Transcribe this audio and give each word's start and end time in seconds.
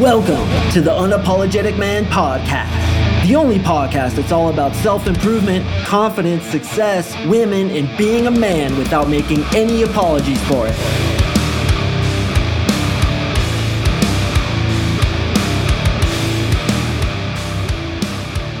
Welcome 0.00 0.48
to 0.72 0.80
the 0.80 0.90
Unapologetic 0.90 1.78
Man 1.78 2.04
Podcast, 2.06 3.24
the 3.24 3.36
only 3.36 3.60
podcast 3.60 4.16
that's 4.16 4.32
all 4.32 4.48
about 4.48 4.74
self 4.74 5.06
improvement, 5.06 5.64
confidence, 5.84 6.42
success, 6.46 7.14
women, 7.28 7.70
and 7.70 7.96
being 7.96 8.26
a 8.26 8.30
man 8.32 8.76
without 8.76 9.08
making 9.08 9.44
any 9.54 9.82
apologies 9.82 10.42
for 10.48 10.66
it. 10.66 11.13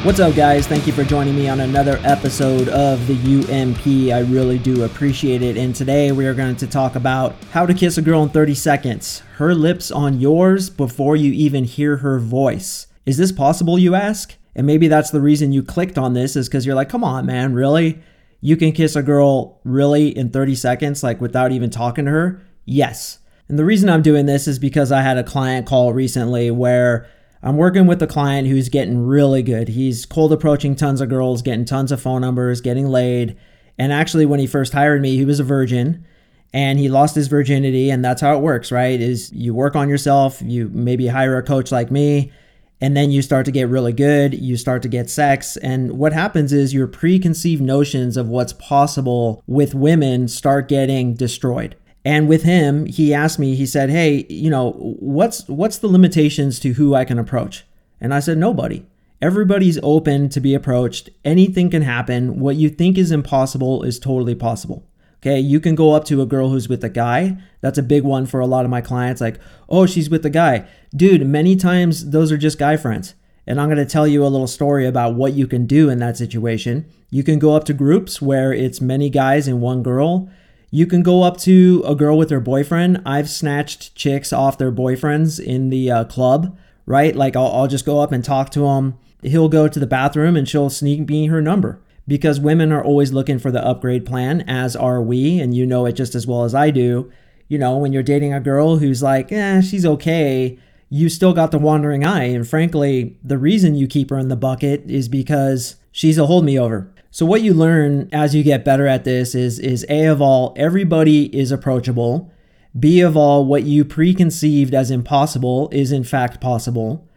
What's 0.04 0.20
up, 0.20 0.34
guys? 0.34 0.66
Thank 0.66 0.86
you 0.86 0.92
for 0.92 1.02
joining 1.02 1.34
me 1.34 1.48
on 1.48 1.60
another 1.60 1.98
episode 2.04 2.68
of 2.68 3.06
the 3.06 3.14
UMP. 3.14 4.12
I 4.12 4.20
really 4.30 4.58
do 4.58 4.84
appreciate 4.84 5.40
it. 5.40 5.56
And 5.56 5.74
today 5.74 6.12
we 6.12 6.26
are 6.26 6.34
going 6.34 6.56
to 6.56 6.66
talk 6.66 6.94
about 6.94 7.34
how 7.52 7.64
to 7.64 7.72
kiss 7.72 7.96
a 7.96 8.02
girl 8.02 8.22
in 8.22 8.28
30 8.28 8.54
seconds, 8.54 9.20
her 9.36 9.54
lips 9.54 9.90
on 9.90 10.20
yours 10.20 10.68
before 10.68 11.16
you 11.16 11.32
even 11.32 11.64
hear 11.64 11.96
her 11.96 12.18
voice. 12.18 12.86
Is 13.06 13.16
this 13.16 13.32
possible, 13.32 13.78
you 13.78 13.94
ask? 13.94 14.34
And 14.54 14.66
maybe 14.66 14.88
that's 14.88 15.10
the 15.10 15.22
reason 15.22 15.52
you 15.52 15.62
clicked 15.62 15.96
on 15.96 16.12
this, 16.12 16.36
is 16.36 16.50
because 16.50 16.66
you're 16.66 16.74
like, 16.74 16.90
come 16.90 17.02
on, 17.02 17.24
man, 17.24 17.54
really? 17.54 17.98
You 18.42 18.58
can 18.58 18.72
kiss 18.72 18.96
a 18.96 19.02
girl 19.02 19.58
really 19.64 20.08
in 20.08 20.28
30 20.28 20.54
seconds, 20.54 21.02
like 21.02 21.18
without 21.22 21.50
even 21.50 21.70
talking 21.70 22.04
to 22.04 22.10
her? 22.10 22.42
Yes. 22.66 23.20
And 23.48 23.58
the 23.58 23.64
reason 23.64 23.88
I'm 23.88 24.02
doing 24.02 24.26
this 24.26 24.46
is 24.46 24.58
because 24.58 24.92
I 24.92 25.00
had 25.00 25.16
a 25.16 25.24
client 25.24 25.66
call 25.66 25.94
recently 25.94 26.50
where 26.50 27.08
I'm 27.44 27.58
working 27.58 27.86
with 27.86 28.02
a 28.02 28.06
client 28.06 28.48
who's 28.48 28.70
getting 28.70 29.04
really 29.04 29.42
good. 29.42 29.68
He's 29.68 30.06
cold 30.06 30.32
approaching 30.32 30.74
tons 30.74 31.02
of 31.02 31.10
girls, 31.10 31.42
getting 31.42 31.66
tons 31.66 31.92
of 31.92 32.00
phone 32.00 32.22
numbers, 32.22 32.62
getting 32.62 32.88
laid. 32.88 33.36
And 33.78 33.92
actually, 33.92 34.24
when 34.24 34.40
he 34.40 34.46
first 34.46 34.72
hired 34.72 35.02
me, 35.02 35.16
he 35.18 35.26
was 35.26 35.40
a 35.40 35.44
virgin 35.44 36.06
and 36.54 36.78
he 36.78 36.88
lost 36.88 37.14
his 37.14 37.28
virginity. 37.28 37.90
And 37.90 38.02
that's 38.02 38.22
how 38.22 38.34
it 38.34 38.40
works, 38.40 38.72
right? 38.72 38.98
Is 38.98 39.30
you 39.30 39.52
work 39.52 39.76
on 39.76 39.90
yourself, 39.90 40.40
you 40.40 40.70
maybe 40.72 41.08
hire 41.08 41.36
a 41.36 41.42
coach 41.42 41.70
like 41.70 41.90
me, 41.90 42.32
and 42.80 42.96
then 42.96 43.10
you 43.10 43.20
start 43.20 43.44
to 43.44 43.52
get 43.52 43.68
really 43.68 43.92
good. 43.92 44.32
You 44.32 44.56
start 44.56 44.80
to 44.80 44.88
get 44.88 45.10
sex. 45.10 45.58
And 45.58 45.98
what 45.98 46.14
happens 46.14 46.50
is 46.50 46.72
your 46.72 46.86
preconceived 46.86 47.60
notions 47.60 48.16
of 48.16 48.26
what's 48.26 48.54
possible 48.54 49.42
with 49.46 49.74
women 49.74 50.28
start 50.28 50.66
getting 50.66 51.12
destroyed. 51.12 51.76
And 52.04 52.28
with 52.28 52.42
him, 52.42 52.86
he 52.86 53.14
asked 53.14 53.38
me, 53.38 53.54
he 53.54 53.66
said, 53.66 53.88
"Hey, 53.88 54.26
you 54.28 54.50
know, 54.50 54.72
what's 55.00 55.48
what's 55.48 55.78
the 55.78 55.88
limitations 55.88 56.60
to 56.60 56.74
who 56.74 56.94
I 56.94 57.04
can 57.04 57.18
approach?" 57.18 57.64
And 58.00 58.12
I 58.12 58.20
said, 58.20 58.38
"Nobody. 58.38 58.84
Everybody's 59.22 59.78
open 59.82 60.28
to 60.28 60.40
be 60.40 60.54
approached. 60.54 61.08
Anything 61.24 61.70
can 61.70 61.82
happen. 61.82 62.40
What 62.40 62.56
you 62.56 62.68
think 62.68 62.98
is 62.98 63.10
impossible 63.10 63.82
is 63.82 63.98
totally 63.98 64.34
possible." 64.34 64.84
Okay, 65.22 65.40
you 65.40 65.58
can 65.58 65.74
go 65.74 65.92
up 65.92 66.04
to 66.04 66.20
a 66.20 66.26
girl 66.26 66.50
who's 66.50 66.68
with 66.68 66.84
a 66.84 66.90
guy. 66.90 67.38
That's 67.62 67.78
a 67.78 67.82
big 67.82 68.02
one 68.02 68.26
for 68.26 68.40
a 68.40 68.46
lot 68.46 68.66
of 68.66 68.70
my 68.70 68.82
clients 68.82 69.22
like, 69.22 69.40
"Oh, 69.70 69.86
she's 69.86 70.10
with 70.10 70.26
a 70.26 70.30
guy." 70.30 70.64
Dude, 70.94 71.26
many 71.26 71.56
times 71.56 72.10
those 72.10 72.30
are 72.30 72.36
just 72.36 72.58
guy 72.58 72.76
friends. 72.76 73.14
And 73.46 73.58
I'm 73.58 73.68
going 73.68 73.78
to 73.78 73.86
tell 73.86 74.06
you 74.06 74.24
a 74.24 74.28
little 74.28 74.46
story 74.46 74.86
about 74.86 75.14
what 75.14 75.34
you 75.34 75.46
can 75.46 75.66
do 75.66 75.88
in 75.88 75.98
that 75.98 76.16
situation. 76.16 76.84
You 77.10 77.22
can 77.22 77.38
go 77.38 77.54
up 77.54 77.64
to 77.64 77.74
groups 77.74 78.20
where 78.20 78.52
it's 78.52 78.80
many 78.80 79.08
guys 79.10 79.48
and 79.48 79.60
one 79.60 79.82
girl 79.82 80.28
you 80.74 80.88
can 80.88 81.04
go 81.04 81.22
up 81.22 81.36
to 81.36 81.84
a 81.86 81.94
girl 81.94 82.18
with 82.18 82.30
her 82.30 82.40
boyfriend. 82.40 83.00
I've 83.06 83.30
snatched 83.30 83.94
chicks 83.94 84.32
off 84.32 84.58
their 84.58 84.72
boyfriends 84.72 85.38
in 85.38 85.70
the 85.70 85.88
uh, 85.88 86.04
club, 86.06 86.58
right? 86.84 87.14
Like 87.14 87.36
I'll, 87.36 87.46
I'll 87.46 87.68
just 87.68 87.86
go 87.86 88.00
up 88.00 88.10
and 88.10 88.24
talk 88.24 88.50
to 88.50 88.66
him. 88.66 88.98
He'll 89.22 89.48
go 89.48 89.68
to 89.68 89.78
the 89.78 89.86
bathroom 89.86 90.34
and 90.34 90.48
she'll 90.48 90.70
sneak 90.70 91.08
me 91.08 91.28
her 91.28 91.40
number 91.40 91.80
because 92.08 92.40
women 92.40 92.72
are 92.72 92.82
always 92.82 93.12
looking 93.12 93.38
for 93.38 93.52
the 93.52 93.64
upgrade 93.64 94.04
plan, 94.04 94.40
as 94.48 94.74
are 94.74 95.00
we. 95.00 95.38
And 95.38 95.54
you 95.54 95.64
know 95.64 95.86
it 95.86 95.92
just 95.92 96.16
as 96.16 96.26
well 96.26 96.42
as 96.42 96.56
I 96.56 96.72
do. 96.72 97.08
You 97.46 97.56
know, 97.56 97.78
when 97.78 97.92
you're 97.92 98.02
dating 98.02 98.32
a 98.32 98.40
girl 98.40 98.78
who's 98.78 99.00
like, 99.00 99.30
eh, 99.30 99.60
she's 99.60 99.86
okay, 99.86 100.58
you 100.88 101.08
still 101.08 101.32
got 101.32 101.52
the 101.52 101.58
wandering 101.60 102.04
eye. 102.04 102.24
And 102.24 102.48
frankly, 102.48 103.16
the 103.22 103.38
reason 103.38 103.76
you 103.76 103.86
keep 103.86 104.10
her 104.10 104.18
in 104.18 104.26
the 104.26 104.34
bucket 104.34 104.90
is 104.90 105.06
because 105.08 105.76
she's 105.92 106.18
a 106.18 106.26
hold 106.26 106.44
me 106.44 106.58
over. 106.58 106.92
So 107.14 107.24
what 107.24 107.42
you 107.42 107.54
learn 107.54 108.08
as 108.12 108.34
you 108.34 108.42
get 108.42 108.64
better 108.64 108.88
at 108.88 109.04
this 109.04 109.36
is 109.36 109.60
is 109.60 109.86
A 109.88 110.06
of 110.06 110.20
all, 110.20 110.52
everybody 110.56 111.26
is 111.26 111.52
approachable. 111.52 112.32
B 112.76 113.00
of 113.02 113.16
all, 113.16 113.44
what 113.44 113.62
you 113.62 113.84
preconceived 113.84 114.74
as 114.74 114.90
impossible 114.90 115.68
is 115.70 115.92
in 115.92 116.02
fact 116.02 116.40
possible. 116.40 117.08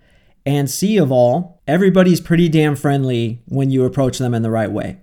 And 0.45 0.69
C 0.69 0.97
of 0.97 1.11
all, 1.11 1.63
everybody's 1.67 2.21
pretty 2.21 2.47
damn 2.47 2.75
friendly 2.75 3.41
when 3.47 3.71
you 3.71 3.85
approach 3.85 4.19
them 4.19 4.35
in 4.35 4.43
the 4.43 4.51
right 4.51 4.71
way. 4.71 4.99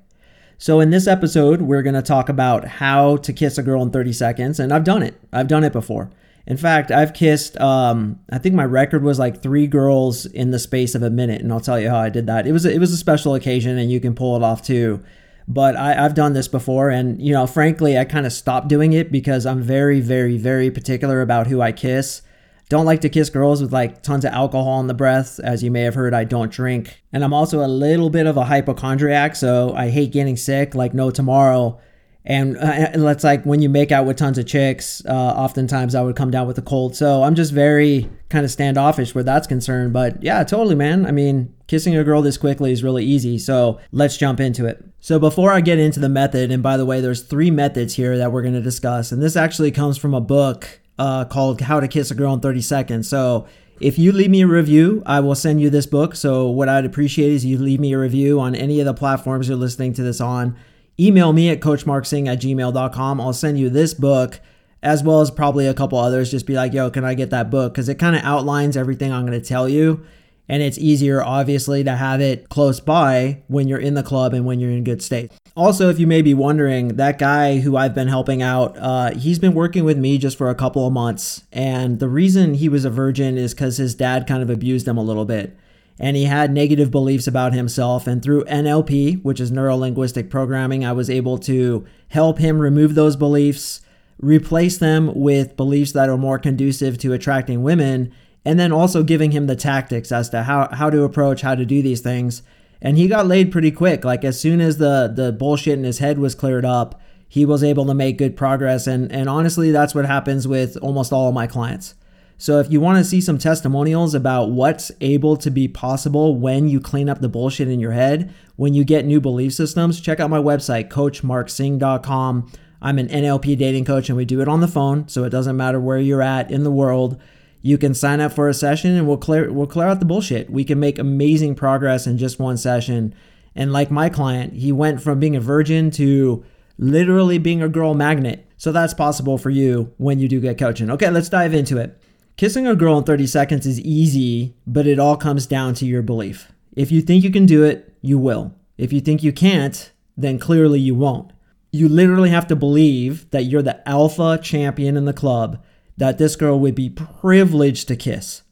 So, 0.58 0.78
in 0.78 0.90
this 0.90 1.08
episode, 1.08 1.62
we're 1.62 1.82
going 1.82 1.96
to 1.96 2.00
talk 2.00 2.28
about 2.28 2.64
how 2.64 3.16
to 3.16 3.32
kiss 3.32 3.58
a 3.58 3.64
girl 3.64 3.82
in 3.82 3.90
30 3.90 4.12
seconds. 4.12 4.60
And 4.60 4.72
I've 4.72 4.84
done 4.84 5.02
it, 5.02 5.20
I've 5.32 5.48
done 5.48 5.64
it 5.64 5.72
before. 5.72 6.12
In 6.46 6.58
fact, 6.58 6.90
I've 6.90 7.14
kissed, 7.14 7.58
um, 7.58 8.20
I 8.30 8.38
think 8.38 8.54
my 8.54 8.64
record 8.64 9.02
was 9.02 9.18
like 9.18 9.42
three 9.42 9.66
girls 9.66 10.26
in 10.26 10.50
the 10.50 10.58
space 10.58 10.94
of 10.94 11.02
a 11.02 11.08
minute, 11.08 11.40
and 11.40 11.50
I'll 11.50 11.60
tell 11.60 11.80
you 11.80 11.88
how 11.88 11.98
I 11.98 12.10
did 12.10 12.26
that. 12.26 12.46
It 12.46 12.52
was 12.52 12.66
a, 12.66 12.72
it 12.72 12.78
was 12.78 12.92
a 12.92 12.98
special 12.98 13.34
occasion, 13.34 13.78
and 13.78 13.90
you 13.90 13.98
can 13.98 14.14
pull 14.14 14.36
it 14.36 14.42
off 14.42 14.62
too. 14.62 15.02
But 15.48 15.76
I, 15.76 16.04
I've 16.04 16.14
done 16.14 16.34
this 16.34 16.48
before, 16.48 16.90
and 16.90 17.20
you 17.20 17.32
know, 17.32 17.46
frankly, 17.46 17.98
I 17.98 18.04
kind 18.04 18.26
of 18.26 18.32
stopped 18.32 18.68
doing 18.68 18.92
it 18.92 19.10
because 19.10 19.46
I'm 19.46 19.62
very, 19.62 20.00
very, 20.00 20.36
very 20.36 20.70
particular 20.70 21.22
about 21.22 21.46
who 21.46 21.62
I 21.62 21.72
kiss. 21.72 22.20
Don't 22.68 22.86
like 22.86 23.02
to 23.02 23.10
kiss 23.10 23.30
girls 23.30 23.60
with 23.62 23.72
like 23.72 24.02
tons 24.02 24.24
of 24.24 24.32
alcohol 24.32 24.80
in 24.80 24.86
the 24.86 24.94
breath. 24.94 25.38
As 25.40 25.62
you 25.62 25.70
may 25.70 25.82
have 25.82 25.94
heard, 25.94 26.14
I 26.14 26.24
don't 26.24 26.50
drink. 26.50 27.02
And 27.12 27.22
I'm 27.22 27.34
also 27.34 27.64
a 27.64 27.68
little 27.68 28.10
bit 28.10 28.26
of 28.26 28.36
a 28.36 28.44
hypochondriac, 28.44 29.36
so 29.36 29.74
I 29.74 29.90
hate 29.90 30.12
getting 30.12 30.36
sick 30.36 30.74
like 30.74 30.92
no 30.92 31.10
tomorrow. 31.10 31.78
And 32.26 32.56
uh, 32.56 33.10
it's 33.10 33.24
like 33.24 33.44
when 33.44 33.60
you 33.60 33.68
make 33.68 33.92
out 33.92 34.06
with 34.06 34.16
tons 34.16 34.38
of 34.38 34.46
chicks, 34.46 35.04
uh, 35.04 35.12
oftentimes 35.12 35.94
I 35.94 36.00
would 36.00 36.16
come 36.16 36.30
down 36.30 36.46
with 36.46 36.56
a 36.56 36.62
cold. 36.62 36.96
So 36.96 37.22
I'm 37.22 37.34
just 37.34 37.52
very 37.52 38.10
kind 38.30 38.44
of 38.44 38.50
standoffish 38.50 39.14
where 39.14 39.24
that's 39.24 39.46
concerned. 39.46 39.92
But 39.92 40.22
yeah, 40.22 40.42
totally, 40.42 40.74
man. 40.74 41.04
I 41.04 41.10
mean, 41.10 41.54
kissing 41.66 41.94
a 41.96 42.02
girl 42.02 42.22
this 42.22 42.38
quickly 42.38 42.72
is 42.72 42.82
really 42.82 43.04
easy. 43.04 43.38
So 43.38 43.78
let's 43.92 44.16
jump 44.16 44.40
into 44.40 44.64
it. 44.64 44.82
So 45.00 45.18
before 45.18 45.52
I 45.52 45.60
get 45.60 45.78
into 45.78 46.00
the 46.00 46.08
method, 46.08 46.50
and 46.50 46.62
by 46.62 46.78
the 46.78 46.86
way, 46.86 47.02
there's 47.02 47.22
three 47.22 47.50
methods 47.50 47.94
here 47.94 48.16
that 48.16 48.32
we're 48.32 48.42
going 48.42 48.54
to 48.54 48.62
discuss. 48.62 49.12
And 49.12 49.22
this 49.22 49.36
actually 49.36 49.70
comes 49.70 49.98
from 49.98 50.14
a 50.14 50.20
book 50.20 50.80
uh, 50.98 51.26
called 51.26 51.60
How 51.60 51.78
to 51.78 51.88
Kiss 51.88 52.10
a 52.10 52.14
Girl 52.14 52.32
in 52.32 52.40
30 52.40 52.62
Seconds. 52.62 53.06
So 53.06 53.46
if 53.80 53.98
you 53.98 54.12
leave 54.12 54.30
me 54.30 54.42
a 54.42 54.46
review, 54.46 55.02
I 55.04 55.20
will 55.20 55.34
send 55.34 55.60
you 55.60 55.68
this 55.68 55.84
book. 55.84 56.14
So 56.14 56.48
what 56.48 56.70
I'd 56.70 56.86
appreciate 56.86 57.32
is 57.32 57.44
you 57.44 57.58
leave 57.58 57.80
me 57.80 57.92
a 57.92 57.98
review 57.98 58.40
on 58.40 58.54
any 58.54 58.80
of 58.80 58.86
the 58.86 58.94
platforms 58.94 59.46
you're 59.46 59.58
listening 59.58 59.92
to 59.94 60.02
this 60.02 60.22
on 60.22 60.56
email 60.98 61.32
me 61.32 61.50
at 61.50 61.60
coachmarksing 61.60 62.26
at 62.26 62.40
gmail.com. 62.40 63.20
I'll 63.20 63.32
send 63.32 63.58
you 63.58 63.70
this 63.70 63.94
book 63.94 64.40
as 64.82 65.02
well 65.02 65.20
as 65.20 65.30
probably 65.30 65.66
a 65.66 65.74
couple 65.74 65.98
others. 65.98 66.30
Just 66.30 66.46
be 66.46 66.54
like, 66.54 66.72
yo, 66.72 66.90
can 66.90 67.04
I 67.04 67.14
get 67.14 67.30
that 67.30 67.50
book? 67.50 67.72
Because 67.72 67.88
it 67.88 67.96
kind 67.96 68.14
of 68.14 68.22
outlines 68.22 68.76
everything 68.76 69.12
I'm 69.12 69.26
going 69.26 69.40
to 69.40 69.46
tell 69.46 69.68
you. 69.68 70.04
And 70.46 70.62
it's 70.62 70.76
easier, 70.76 71.22
obviously, 71.22 71.82
to 71.84 71.96
have 71.96 72.20
it 72.20 72.50
close 72.50 72.78
by 72.78 73.42
when 73.48 73.66
you're 73.66 73.78
in 73.78 73.94
the 73.94 74.02
club 74.02 74.34
and 74.34 74.44
when 74.44 74.60
you're 74.60 74.70
in 74.70 74.84
good 74.84 75.00
state. 75.00 75.32
Also, 75.56 75.88
if 75.88 75.98
you 75.98 76.06
may 76.06 76.20
be 76.20 76.34
wondering, 76.34 76.96
that 76.96 77.18
guy 77.18 77.60
who 77.60 77.78
I've 77.78 77.94
been 77.94 78.08
helping 78.08 78.42
out, 78.42 78.76
uh, 78.78 79.12
he's 79.12 79.38
been 79.38 79.54
working 79.54 79.84
with 79.84 79.96
me 79.96 80.18
just 80.18 80.36
for 80.36 80.50
a 80.50 80.54
couple 80.54 80.86
of 80.86 80.92
months. 80.92 81.44
And 81.50 81.98
the 81.98 82.08
reason 82.08 82.54
he 82.54 82.68
was 82.68 82.84
a 82.84 82.90
virgin 82.90 83.38
is 83.38 83.54
because 83.54 83.78
his 83.78 83.94
dad 83.94 84.26
kind 84.26 84.42
of 84.42 84.50
abused 84.50 84.86
him 84.86 84.98
a 84.98 85.02
little 85.02 85.24
bit 85.24 85.56
and 85.98 86.16
he 86.16 86.24
had 86.24 86.52
negative 86.52 86.90
beliefs 86.90 87.26
about 87.26 87.52
himself. 87.52 88.06
And 88.06 88.22
through 88.22 88.44
NLP, 88.44 89.22
which 89.22 89.40
is 89.40 89.50
neuro 89.50 89.76
linguistic 89.76 90.28
programming, 90.28 90.84
I 90.84 90.92
was 90.92 91.08
able 91.08 91.38
to 91.38 91.86
help 92.08 92.38
him 92.38 92.58
remove 92.58 92.94
those 92.94 93.16
beliefs, 93.16 93.80
replace 94.18 94.78
them 94.78 95.12
with 95.14 95.56
beliefs 95.56 95.92
that 95.92 96.08
are 96.08 96.18
more 96.18 96.38
conducive 96.38 96.98
to 96.98 97.12
attracting 97.12 97.62
women, 97.62 98.12
and 98.44 98.58
then 98.58 98.72
also 98.72 99.02
giving 99.02 99.30
him 99.30 99.46
the 99.46 99.56
tactics 99.56 100.10
as 100.10 100.28
to 100.30 100.42
how, 100.42 100.68
how 100.72 100.90
to 100.90 101.04
approach, 101.04 101.42
how 101.42 101.54
to 101.54 101.64
do 101.64 101.80
these 101.80 102.00
things. 102.00 102.42
And 102.82 102.98
he 102.98 103.08
got 103.08 103.26
laid 103.26 103.50
pretty 103.50 103.70
quick. 103.70 104.04
Like 104.04 104.24
as 104.24 104.38
soon 104.38 104.60
as 104.60 104.76
the 104.76 105.10
the 105.14 105.32
bullshit 105.32 105.78
in 105.78 105.84
his 105.84 106.00
head 106.00 106.18
was 106.18 106.34
cleared 106.34 106.66
up, 106.66 107.00
he 107.26 107.46
was 107.46 107.64
able 107.64 107.86
to 107.86 107.94
make 107.94 108.18
good 108.18 108.36
progress. 108.36 108.86
And 108.86 109.10
and 109.10 109.26
honestly, 109.26 109.70
that's 109.70 109.94
what 109.94 110.04
happens 110.04 110.46
with 110.46 110.76
almost 110.82 111.10
all 111.10 111.28
of 111.28 111.34
my 111.34 111.46
clients. 111.46 111.94
So 112.36 112.58
if 112.58 112.70
you 112.70 112.80
want 112.80 112.98
to 112.98 113.04
see 113.04 113.20
some 113.20 113.38
testimonials 113.38 114.14
about 114.14 114.50
what's 114.50 114.90
able 115.00 115.36
to 115.36 115.50
be 115.50 115.68
possible 115.68 116.36
when 116.36 116.68
you 116.68 116.80
clean 116.80 117.08
up 117.08 117.20
the 117.20 117.28
bullshit 117.28 117.68
in 117.68 117.80
your 117.80 117.92
head, 117.92 118.34
when 118.56 118.74
you 118.74 118.84
get 118.84 119.04
new 119.04 119.20
belief 119.20 119.54
systems, 119.54 120.00
check 120.00 120.20
out 120.20 120.30
my 120.30 120.38
website, 120.38 120.88
coachmarksing.com. 120.88 122.50
I'm 122.82 122.98
an 122.98 123.08
NLP 123.08 123.56
dating 123.56 123.84
coach 123.86 124.08
and 124.08 124.16
we 124.16 124.24
do 124.24 124.40
it 124.40 124.48
on 124.48 124.60
the 124.60 124.68
phone, 124.68 125.08
so 125.08 125.24
it 125.24 125.30
doesn't 125.30 125.56
matter 125.56 125.80
where 125.80 125.98
you're 125.98 126.22
at 126.22 126.50
in 126.50 126.64
the 126.64 126.70
world. 126.70 127.20
You 127.62 127.78
can 127.78 127.94
sign 127.94 128.20
up 128.20 128.32
for 128.32 128.48
a 128.48 128.54
session 128.54 128.94
and 128.94 129.08
we'll 129.08 129.16
clear 129.16 129.50
we'll 129.50 129.66
clear 129.66 129.86
out 129.86 130.00
the 130.00 130.04
bullshit. 130.04 130.50
We 130.50 130.64
can 130.64 130.78
make 130.78 130.98
amazing 130.98 131.54
progress 131.54 132.06
in 132.06 132.18
just 132.18 132.38
one 132.38 132.58
session. 132.58 133.14
And 133.54 133.72
like 133.72 133.90
my 133.90 134.10
client, 134.10 134.52
he 134.52 134.70
went 134.70 135.00
from 135.00 135.18
being 135.18 135.34
a 135.34 135.40
virgin 135.40 135.90
to 135.92 136.44
literally 136.76 137.38
being 137.38 137.62
a 137.62 137.68
girl 137.68 137.94
magnet. 137.94 138.46
So 138.58 138.70
that's 138.70 138.92
possible 138.92 139.38
for 139.38 139.50
you 139.50 139.92
when 139.96 140.18
you 140.18 140.28
do 140.28 140.40
get 140.40 140.58
coaching. 140.58 140.90
Okay, 140.90 141.08
let's 141.08 141.30
dive 141.30 141.54
into 141.54 141.78
it. 141.78 141.98
Kissing 142.36 142.66
a 142.66 142.74
girl 142.74 142.98
in 142.98 143.04
30 143.04 143.28
seconds 143.28 143.64
is 143.64 143.80
easy, 143.80 144.56
but 144.66 144.88
it 144.88 144.98
all 144.98 145.16
comes 145.16 145.46
down 145.46 145.74
to 145.74 145.86
your 145.86 146.02
belief. 146.02 146.50
If 146.74 146.90
you 146.90 147.00
think 147.00 147.22
you 147.22 147.30
can 147.30 147.46
do 147.46 147.62
it, 147.62 147.94
you 148.02 148.18
will. 148.18 148.52
If 148.76 148.92
you 148.92 149.00
think 149.00 149.22
you 149.22 149.32
can't, 149.32 149.92
then 150.16 150.40
clearly 150.40 150.80
you 150.80 150.96
won't. 150.96 151.32
You 151.70 151.88
literally 151.88 152.30
have 152.30 152.48
to 152.48 152.56
believe 152.56 153.30
that 153.30 153.44
you're 153.44 153.62
the 153.62 153.88
alpha 153.88 154.40
champion 154.42 154.96
in 154.96 155.04
the 155.04 155.12
club, 155.12 155.62
that 155.96 156.18
this 156.18 156.34
girl 156.34 156.58
would 156.58 156.74
be 156.74 156.90
privileged 156.90 157.86
to 157.86 157.96
kiss. 157.96 158.42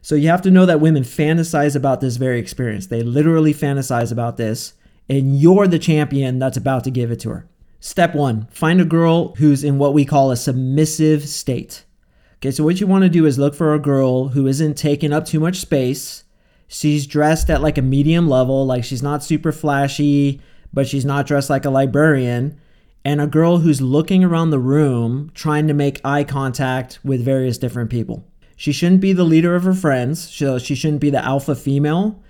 So 0.00 0.16
you 0.16 0.28
have 0.28 0.42
to 0.42 0.50
know 0.50 0.66
that 0.66 0.80
women 0.80 1.04
fantasize 1.04 1.76
about 1.76 2.00
this 2.00 2.16
very 2.16 2.40
experience. 2.40 2.88
They 2.88 3.02
literally 3.04 3.54
fantasize 3.54 4.10
about 4.10 4.36
this, 4.36 4.72
and 5.08 5.38
you're 5.38 5.68
the 5.68 5.78
champion 5.78 6.40
that's 6.40 6.56
about 6.56 6.82
to 6.84 6.90
give 6.90 7.12
it 7.12 7.20
to 7.20 7.30
her. 7.30 7.48
Step 7.78 8.16
one 8.16 8.48
find 8.50 8.80
a 8.80 8.84
girl 8.84 9.36
who's 9.36 9.62
in 9.62 9.78
what 9.78 9.94
we 9.94 10.04
call 10.04 10.32
a 10.32 10.36
submissive 10.36 11.28
state. 11.28 11.84
Okay, 12.42 12.50
so 12.50 12.64
what 12.64 12.80
you 12.80 12.88
want 12.88 13.04
to 13.04 13.08
do 13.08 13.24
is 13.24 13.38
look 13.38 13.54
for 13.54 13.72
a 13.72 13.78
girl 13.78 14.30
who 14.30 14.48
isn't 14.48 14.74
taking 14.74 15.12
up 15.12 15.24
too 15.24 15.38
much 15.38 15.60
space. 15.60 16.24
She's 16.66 17.06
dressed 17.06 17.48
at 17.48 17.62
like 17.62 17.78
a 17.78 17.82
medium 17.82 18.28
level, 18.28 18.66
like 18.66 18.82
she's 18.82 19.02
not 19.02 19.22
super 19.22 19.52
flashy, 19.52 20.40
but 20.72 20.88
she's 20.88 21.04
not 21.04 21.24
dressed 21.24 21.50
like 21.50 21.64
a 21.64 21.70
librarian. 21.70 22.58
And 23.04 23.20
a 23.20 23.28
girl 23.28 23.58
who's 23.58 23.80
looking 23.80 24.24
around 24.24 24.50
the 24.50 24.58
room 24.58 25.30
trying 25.34 25.68
to 25.68 25.72
make 25.72 26.00
eye 26.04 26.24
contact 26.24 26.98
with 27.04 27.24
various 27.24 27.58
different 27.58 27.90
people. 27.90 28.26
She 28.56 28.72
shouldn't 28.72 29.00
be 29.00 29.12
the 29.12 29.22
leader 29.22 29.54
of 29.54 29.62
her 29.62 29.72
friends. 29.72 30.28
So 30.28 30.58
she 30.58 30.74
shouldn't 30.74 31.00
be 31.00 31.10
the 31.10 31.24
alpha 31.24 31.54
female. 31.54 32.20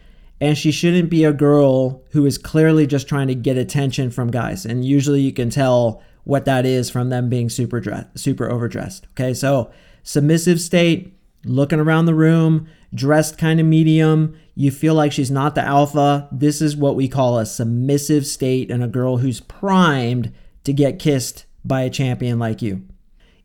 And 0.42 0.58
she 0.58 0.72
shouldn't 0.72 1.08
be 1.08 1.24
a 1.24 1.32
girl 1.32 2.02
who 2.10 2.26
is 2.26 2.36
clearly 2.36 2.86
just 2.86 3.08
trying 3.08 3.28
to 3.28 3.34
get 3.34 3.56
attention 3.56 4.10
from 4.10 4.30
guys. 4.30 4.66
And 4.66 4.84
usually 4.84 5.22
you 5.22 5.32
can 5.32 5.48
tell 5.48 6.02
what 6.24 6.44
that 6.44 6.66
is 6.66 6.90
from 6.90 7.08
them 7.08 7.30
being 7.30 7.48
super 7.48 7.80
dress, 7.80 8.04
super 8.14 8.50
overdressed. 8.50 9.06
Okay, 9.12 9.32
so 9.32 9.70
submissive 10.02 10.60
state, 10.60 11.16
looking 11.44 11.80
around 11.80 12.06
the 12.06 12.14
room, 12.14 12.68
dressed 12.94 13.38
kind 13.38 13.60
of 13.60 13.66
medium. 13.66 14.36
You 14.54 14.70
feel 14.70 14.94
like 14.94 15.12
she's 15.12 15.30
not 15.30 15.54
the 15.54 15.62
alpha. 15.62 16.28
This 16.30 16.60
is 16.60 16.76
what 16.76 16.96
we 16.96 17.08
call 17.08 17.38
a 17.38 17.46
submissive 17.46 18.26
state 18.26 18.70
and 18.70 18.82
a 18.82 18.88
girl 18.88 19.18
who's 19.18 19.40
primed 19.40 20.32
to 20.64 20.72
get 20.72 20.98
kissed 20.98 21.46
by 21.64 21.82
a 21.82 21.90
champion 21.90 22.38
like 22.38 22.62
you. 22.62 22.82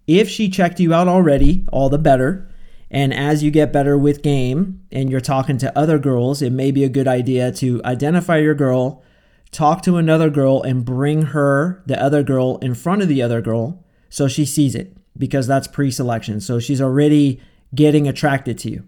If 0.05 0.29
she 0.29 0.49
checked 0.49 0.79
you 0.79 0.93
out 0.93 1.07
already, 1.07 1.65
all 1.71 1.89
the 1.89 1.97
better. 1.97 2.49
And 2.89 3.13
as 3.13 3.43
you 3.43 3.51
get 3.51 3.73
better 3.73 3.97
with 3.97 4.21
game 4.21 4.81
and 4.91 5.09
you're 5.09 5.19
talking 5.19 5.57
to 5.59 5.77
other 5.77 5.99
girls, 5.99 6.41
it 6.41 6.51
may 6.51 6.71
be 6.71 6.83
a 6.85 6.89
good 6.89 7.07
idea 7.07 7.51
to 7.53 7.81
identify 7.83 8.37
your 8.37 8.55
girl, 8.55 9.03
talk 9.51 9.81
to 9.83 9.97
another 9.97 10.29
girl, 10.29 10.61
and 10.61 10.85
bring 10.85 11.23
her, 11.23 11.83
the 11.85 12.01
other 12.01 12.23
girl, 12.23 12.57
in 12.59 12.73
front 12.73 13.01
of 13.01 13.09
the 13.09 13.21
other 13.21 13.41
girl 13.41 13.83
so 14.09 14.29
she 14.29 14.45
sees 14.45 14.73
it 14.73 14.96
because 15.17 15.47
that's 15.47 15.67
pre 15.67 15.91
selection. 15.91 16.39
So 16.41 16.59
she's 16.59 16.81
already 16.81 17.41
getting 17.73 18.07
attracted 18.07 18.57
to 18.59 18.71
you. 18.71 18.83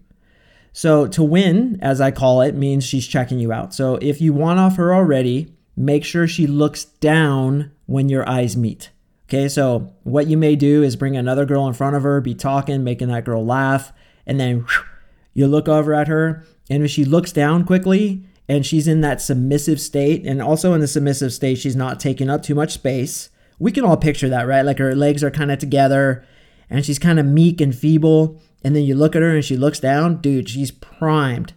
So 0.71 1.07
to 1.07 1.23
win, 1.23 1.79
as 1.81 1.99
I 1.99 2.11
call 2.11 2.41
it, 2.41 2.55
means 2.55 2.83
she's 2.83 3.07
checking 3.07 3.39
you 3.39 3.51
out. 3.51 3.73
So 3.73 3.95
if 3.95 4.21
you 4.21 4.33
want 4.33 4.59
off 4.59 4.77
her 4.77 4.93
already, 4.93 5.53
make 5.75 6.05
sure 6.05 6.27
she 6.27 6.47
looks 6.47 6.85
down 6.85 7.71
when 7.85 8.09
your 8.09 8.27
eyes 8.29 8.55
meet. 8.55 8.91
Okay, 9.27 9.47
so 9.47 9.93
what 10.03 10.27
you 10.27 10.37
may 10.37 10.55
do 10.55 10.81
is 10.81 10.95
bring 10.95 11.15
another 11.15 11.45
girl 11.45 11.67
in 11.67 11.73
front 11.73 11.95
of 11.95 12.03
her, 12.03 12.19
be 12.19 12.33
talking, 12.33 12.83
making 12.83 13.09
that 13.09 13.25
girl 13.25 13.45
laugh, 13.45 13.93
and 14.25 14.39
then 14.39 14.61
whew, 14.61 14.85
you 15.33 15.47
look 15.47 15.67
over 15.67 15.93
at 15.93 16.07
her, 16.07 16.43
and 16.69 16.83
if 16.83 16.91
she 16.91 17.05
looks 17.05 17.31
down 17.31 17.63
quickly 17.63 18.25
and 18.47 18.65
she's 18.65 18.87
in 18.87 19.01
that 19.01 19.21
submissive 19.21 19.79
state, 19.79 20.25
and 20.25 20.41
also 20.41 20.73
in 20.73 20.81
the 20.81 20.87
submissive 20.87 21.31
state, 21.31 21.59
she's 21.59 21.75
not 21.75 21.99
taking 21.99 22.29
up 22.29 22.41
too 22.41 22.55
much 22.55 22.71
space. 22.71 23.29
We 23.59 23.71
can 23.71 23.83
all 23.83 23.97
picture 23.97 24.29
that, 24.29 24.47
right? 24.47 24.63
Like 24.63 24.79
her 24.79 24.95
legs 24.95 25.23
are 25.23 25.31
kind 25.31 25.51
of 25.51 25.59
together 25.59 26.25
and 26.69 26.85
she's 26.85 26.99
kind 26.99 27.19
of 27.19 27.25
meek 27.25 27.61
and 27.61 27.75
feeble. 27.75 28.41
And 28.63 28.75
then 28.75 28.83
you 28.83 28.95
look 28.95 29.15
at 29.15 29.21
her 29.21 29.35
and 29.35 29.43
she 29.45 29.57
looks 29.57 29.79
down, 29.79 30.21
dude, 30.21 30.49
she's 30.49 30.71
primed. 30.71 31.53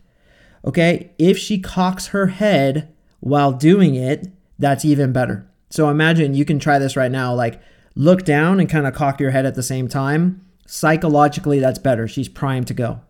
Okay, 0.64 1.12
if 1.18 1.38
she 1.38 1.58
cocks 1.58 2.08
her 2.08 2.28
head 2.28 2.92
while 3.20 3.52
doing 3.52 3.94
it, 3.94 4.28
that's 4.58 4.84
even 4.84 5.12
better. 5.12 5.48
So 5.70 5.88
imagine 5.88 6.34
you 6.34 6.44
can 6.44 6.58
try 6.58 6.78
this 6.78 6.96
right 6.96 7.10
now. 7.10 7.34
Like 7.34 7.60
look 7.94 8.24
down 8.24 8.60
and 8.60 8.68
kind 8.68 8.86
of 8.86 8.94
cock 8.94 9.20
your 9.20 9.30
head 9.30 9.46
at 9.46 9.54
the 9.54 9.62
same 9.62 9.88
time. 9.88 10.44
Psychologically, 10.66 11.58
that's 11.58 11.78
better. 11.78 12.06
She's 12.06 12.28
primed 12.28 12.66
to 12.68 12.74
go. 12.74 13.00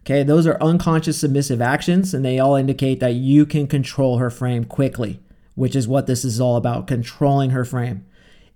Okay, 0.00 0.22
those 0.22 0.46
are 0.46 0.62
unconscious 0.62 1.18
submissive 1.18 1.60
actions, 1.60 2.14
and 2.14 2.24
they 2.24 2.38
all 2.38 2.54
indicate 2.54 3.00
that 3.00 3.14
you 3.14 3.44
can 3.44 3.66
control 3.66 4.16
her 4.16 4.30
frame 4.30 4.64
quickly, 4.64 5.20
which 5.54 5.76
is 5.76 5.86
what 5.86 6.06
this 6.06 6.24
is 6.24 6.40
all 6.40 6.56
about 6.56 6.86
controlling 6.86 7.50
her 7.50 7.66
frame. 7.66 8.06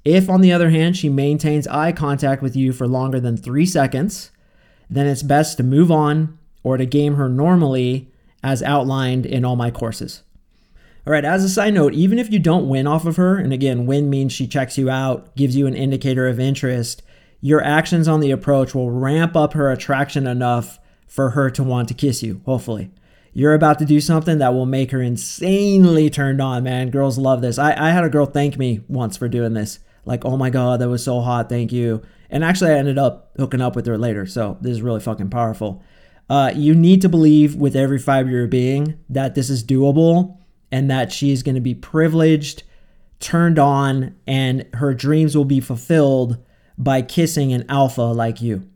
If, 0.05 0.29
on 0.29 0.43
the 0.43 0.53
other 0.53 0.71
hand, 0.71 0.97
she 0.97 1.09
maintains 1.09 1.67
eye 1.67 1.93
contact 1.93 2.43
with 2.43 2.55
you 2.55 2.73
for 2.73 2.87
longer 2.87 3.21
than 3.21 3.37
three 3.37 3.67
seconds, 3.67 4.31
then 4.91 5.07
it's 5.07 5.23
best 5.23 5.57
to 5.57 5.63
move 5.63 5.91
on 5.91 6.39
or 6.63 6.77
to 6.77 6.85
game 6.85 7.15
her 7.15 7.29
normally 7.29 8.13
as 8.43 8.63
outlined 8.63 9.25
in 9.25 9.45
all 9.45 9.57
my 9.57 9.71
courses. 9.71 10.23
All 11.07 11.13
right, 11.13 11.25
as 11.25 11.45
a 11.45 11.49
side 11.49 11.75
note, 11.75 11.95
even 11.95 12.19
if 12.19 12.31
you 12.33 12.39
don't 12.39 12.69
win 12.69 12.87
off 12.87 13.07
of 13.07 13.17
her, 13.17 13.37
and 13.37 13.53
again, 13.53 13.87
win 13.87 14.09
means 14.09 14.33
she 14.33 14.47
checks 14.47 14.79
you 14.79 14.89
out, 14.89 15.35
gives 15.37 15.57
you 15.57 15.67
an 15.67 15.75
indicator 15.75 16.27
of 16.29 16.41
interest, 16.41 17.03
your 17.41 17.63
actions 17.63 18.09
on 18.09 18.21
the 18.21 18.31
approach 18.31 18.75
will 18.75 18.91
ramp 18.91 19.37
up 19.37 19.53
her 19.53 19.71
attraction 19.71 20.27
enough 20.27 20.79
for 21.07 21.31
her 21.31 21.51
to 21.51 21.63
want 21.63 21.89
to 21.89 21.95
kiss 21.95 22.23
you, 22.23 22.41
hopefully. 22.47 22.91
You're 23.35 23.53
about 23.53 23.79
to 23.81 23.85
do 23.85 24.01
something 24.01 24.39
that 24.39 24.55
will 24.55 24.65
make 24.65 24.93
her 24.93 25.03
insanely 25.03 26.09
turned 26.09 26.41
on, 26.41 26.63
man. 26.63 26.91
Girls 26.91 27.19
love 27.19 27.43
this. 27.43 27.59
I, 27.59 27.75
I 27.89 27.91
had 27.91 28.05
a 28.05 28.09
girl 28.09 28.27
thank 28.27 28.57
me 28.57 28.81
once 28.89 29.17
for 29.17 29.29
doing 29.29 29.53
this. 29.53 29.81
Like, 30.05 30.25
oh 30.25 30.37
my 30.37 30.51
God, 30.51 30.81
that 30.81 30.89
was 30.89 31.05
so 31.05 31.21
hot. 31.21 31.49
Thank 31.49 31.73
you. 31.73 32.03
And 32.31 32.45
actually, 32.45 32.73
I 32.73 32.79
ended 32.79 32.99
up 32.99 33.33
hooking 33.37 33.61
up 33.61 33.77
with 33.77 33.87
her 33.87 33.99
later. 33.99 34.27
So 34.27 34.59
this 34.61 34.73
is 34.73 34.83
really 34.83 35.01
fucking 35.01 35.31
powerful. 35.31 35.83
Uh, 36.29 36.53
you 36.55 36.75
need 36.75 37.03
to 37.03 37.09
believe 37.09 37.55
with 37.55 37.77
every 37.77 37.99
fiber 37.99 38.29
of 38.29 38.33
your 38.33 38.47
being 38.47 38.99
that 39.09 39.35
this 39.35 39.51
is 39.51 39.63
doable 39.63 40.39
and 40.73 40.91
that 40.91 41.13
she 41.13 41.31
is 41.31 41.43
going 41.43 41.55
to 41.55 41.61
be 41.61 41.75
privileged, 41.75 42.63
turned 43.21 43.59
on, 43.59 44.15
and 44.27 44.67
her 44.75 44.95
dreams 44.95 45.37
will 45.37 45.45
be 45.45 45.61
fulfilled 45.61 46.39
by 46.77 47.03
kissing 47.03 47.53
an 47.53 47.65
alpha 47.69 48.03
like 48.03 48.41
you. 48.41 48.69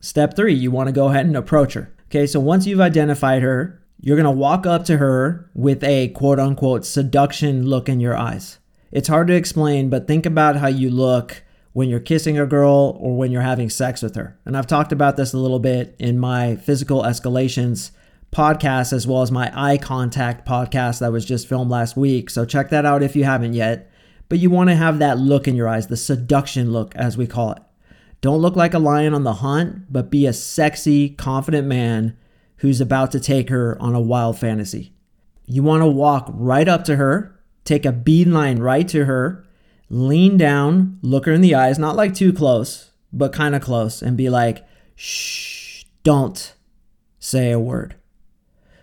Step 0.00 0.34
three, 0.34 0.54
you 0.54 0.70
want 0.70 0.88
to 0.88 0.92
go 0.92 1.08
ahead 1.08 1.26
and 1.26 1.36
approach 1.36 1.74
her. 1.74 1.92
Okay, 2.06 2.26
so 2.26 2.40
once 2.40 2.66
you've 2.66 2.80
identified 2.80 3.42
her, 3.42 3.82
you're 4.00 4.16
going 4.16 4.24
to 4.24 4.30
walk 4.30 4.66
up 4.66 4.84
to 4.84 4.96
her 4.96 5.50
with 5.54 5.84
a 5.84 6.08
quote 6.08 6.40
unquote 6.40 6.84
seduction 6.84 7.66
look 7.66 7.88
in 7.88 8.00
your 8.00 8.16
eyes. 8.16 8.58
It's 8.92 9.08
hard 9.08 9.26
to 9.28 9.34
explain, 9.34 9.88
but 9.88 10.06
think 10.06 10.26
about 10.26 10.56
how 10.56 10.68
you 10.68 10.90
look 10.90 11.42
when 11.72 11.88
you're 11.88 11.98
kissing 11.98 12.38
a 12.38 12.46
girl 12.46 12.98
or 13.00 13.16
when 13.16 13.32
you're 13.32 13.40
having 13.40 13.70
sex 13.70 14.02
with 14.02 14.14
her. 14.14 14.38
And 14.44 14.56
I've 14.56 14.66
talked 14.66 14.92
about 14.92 15.16
this 15.16 15.32
a 15.32 15.38
little 15.38 15.58
bit 15.58 15.96
in 15.98 16.18
my 16.18 16.56
physical 16.56 17.02
escalations 17.02 17.90
podcast 18.30 18.92
as 18.92 19.06
well 19.06 19.22
as 19.22 19.32
my 19.32 19.50
eye 19.54 19.78
contact 19.78 20.46
podcast 20.46 21.00
that 21.00 21.12
was 21.12 21.24
just 21.24 21.48
filmed 21.48 21.70
last 21.70 21.96
week. 21.96 22.28
So 22.28 22.44
check 22.44 22.68
that 22.70 22.84
out 22.84 23.02
if 23.02 23.16
you 23.16 23.24
haven't 23.24 23.54
yet. 23.54 23.90
But 24.28 24.38
you 24.38 24.50
want 24.50 24.70
to 24.70 24.76
have 24.76 24.98
that 24.98 25.18
look 25.18 25.48
in 25.48 25.56
your 25.56 25.68
eyes, 25.68 25.86
the 25.86 25.96
seduction 25.96 26.72
look, 26.72 26.94
as 26.96 27.16
we 27.16 27.26
call 27.26 27.52
it. 27.52 27.62
Don't 28.22 28.40
look 28.40 28.56
like 28.56 28.72
a 28.72 28.78
lion 28.78 29.14
on 29.14 29.24
the 29.24 29.34
hunt, 29.34 29.92
but 29.92 30.10
be 30.10 30.26
a 30.26 30.32
sexy, 30.32 31.10
confident 31.10 31.66
man 31.66 32.16
who's 32.58 32.80
about 32.80 33.10
to 33.12 33.20
take 33.20 33.48
her 33.50 33.76
on 33.80 33.94
a 33.94 34.00
wild 34.00 34.38
fantasy. 34.38 34.94
You 35.44 35.62
want 35.62 35.82
to 35.82 35.86
walk 35.86 36.30
right 36.32 36.68
up 36.68 36.84
to 36.84 36.96
her, 36.96 37.38
take 37.64 37.84
a 37.84 37.92
beeline 37.92 38.58
right 38.58 38.86
to 38.88 39.04
her, 39.04 39.44
lean 39.88 40.36
down, 40.36 40.98
look 41.02 41.26
her 41.26 41.32
in 41.32 41.40
the 41.40 41.54
eyes, 41.54 41.78
not 41.78 41.96
like 41.96 42.14
too 42.14 42.32
close, 42.32 42.90
but 43.12 43.32
kind 43.32 43.54
of 43.54 43.62
close, 43.62 44.02
and 44.02 44.16
be 44.16 44.30
like, 44.30 44.66
shh, 44.94 45.84
don't 46.02 46.54
say 47.18 47.50
a 47.50 47.60
word. 47.60 47.96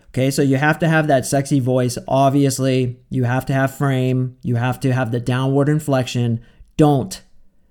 Okay, 0.09 0.31
so 0.31 0.41
you 0.41 0.57
have 0.57 0.79
to 0.79 0.89
have 0.89 1.07
that 1.07 1.25
sexy 1.25 1.59
voice. 1.59 1.97
Obviously, 2.07 2.99
you 3.09 3.25
have 3.25 3.45
to 3.45 3.53
have 3.53 3.75
frame, 3.75 4.37
you 4.41 4.55
have 4.55 4.79
to 4.79 4.91
have 4.91 5.11
the 5.11 5.19
downward 5.19 5.69
inflection. 5.69 6.41
Don't 6.77 7.21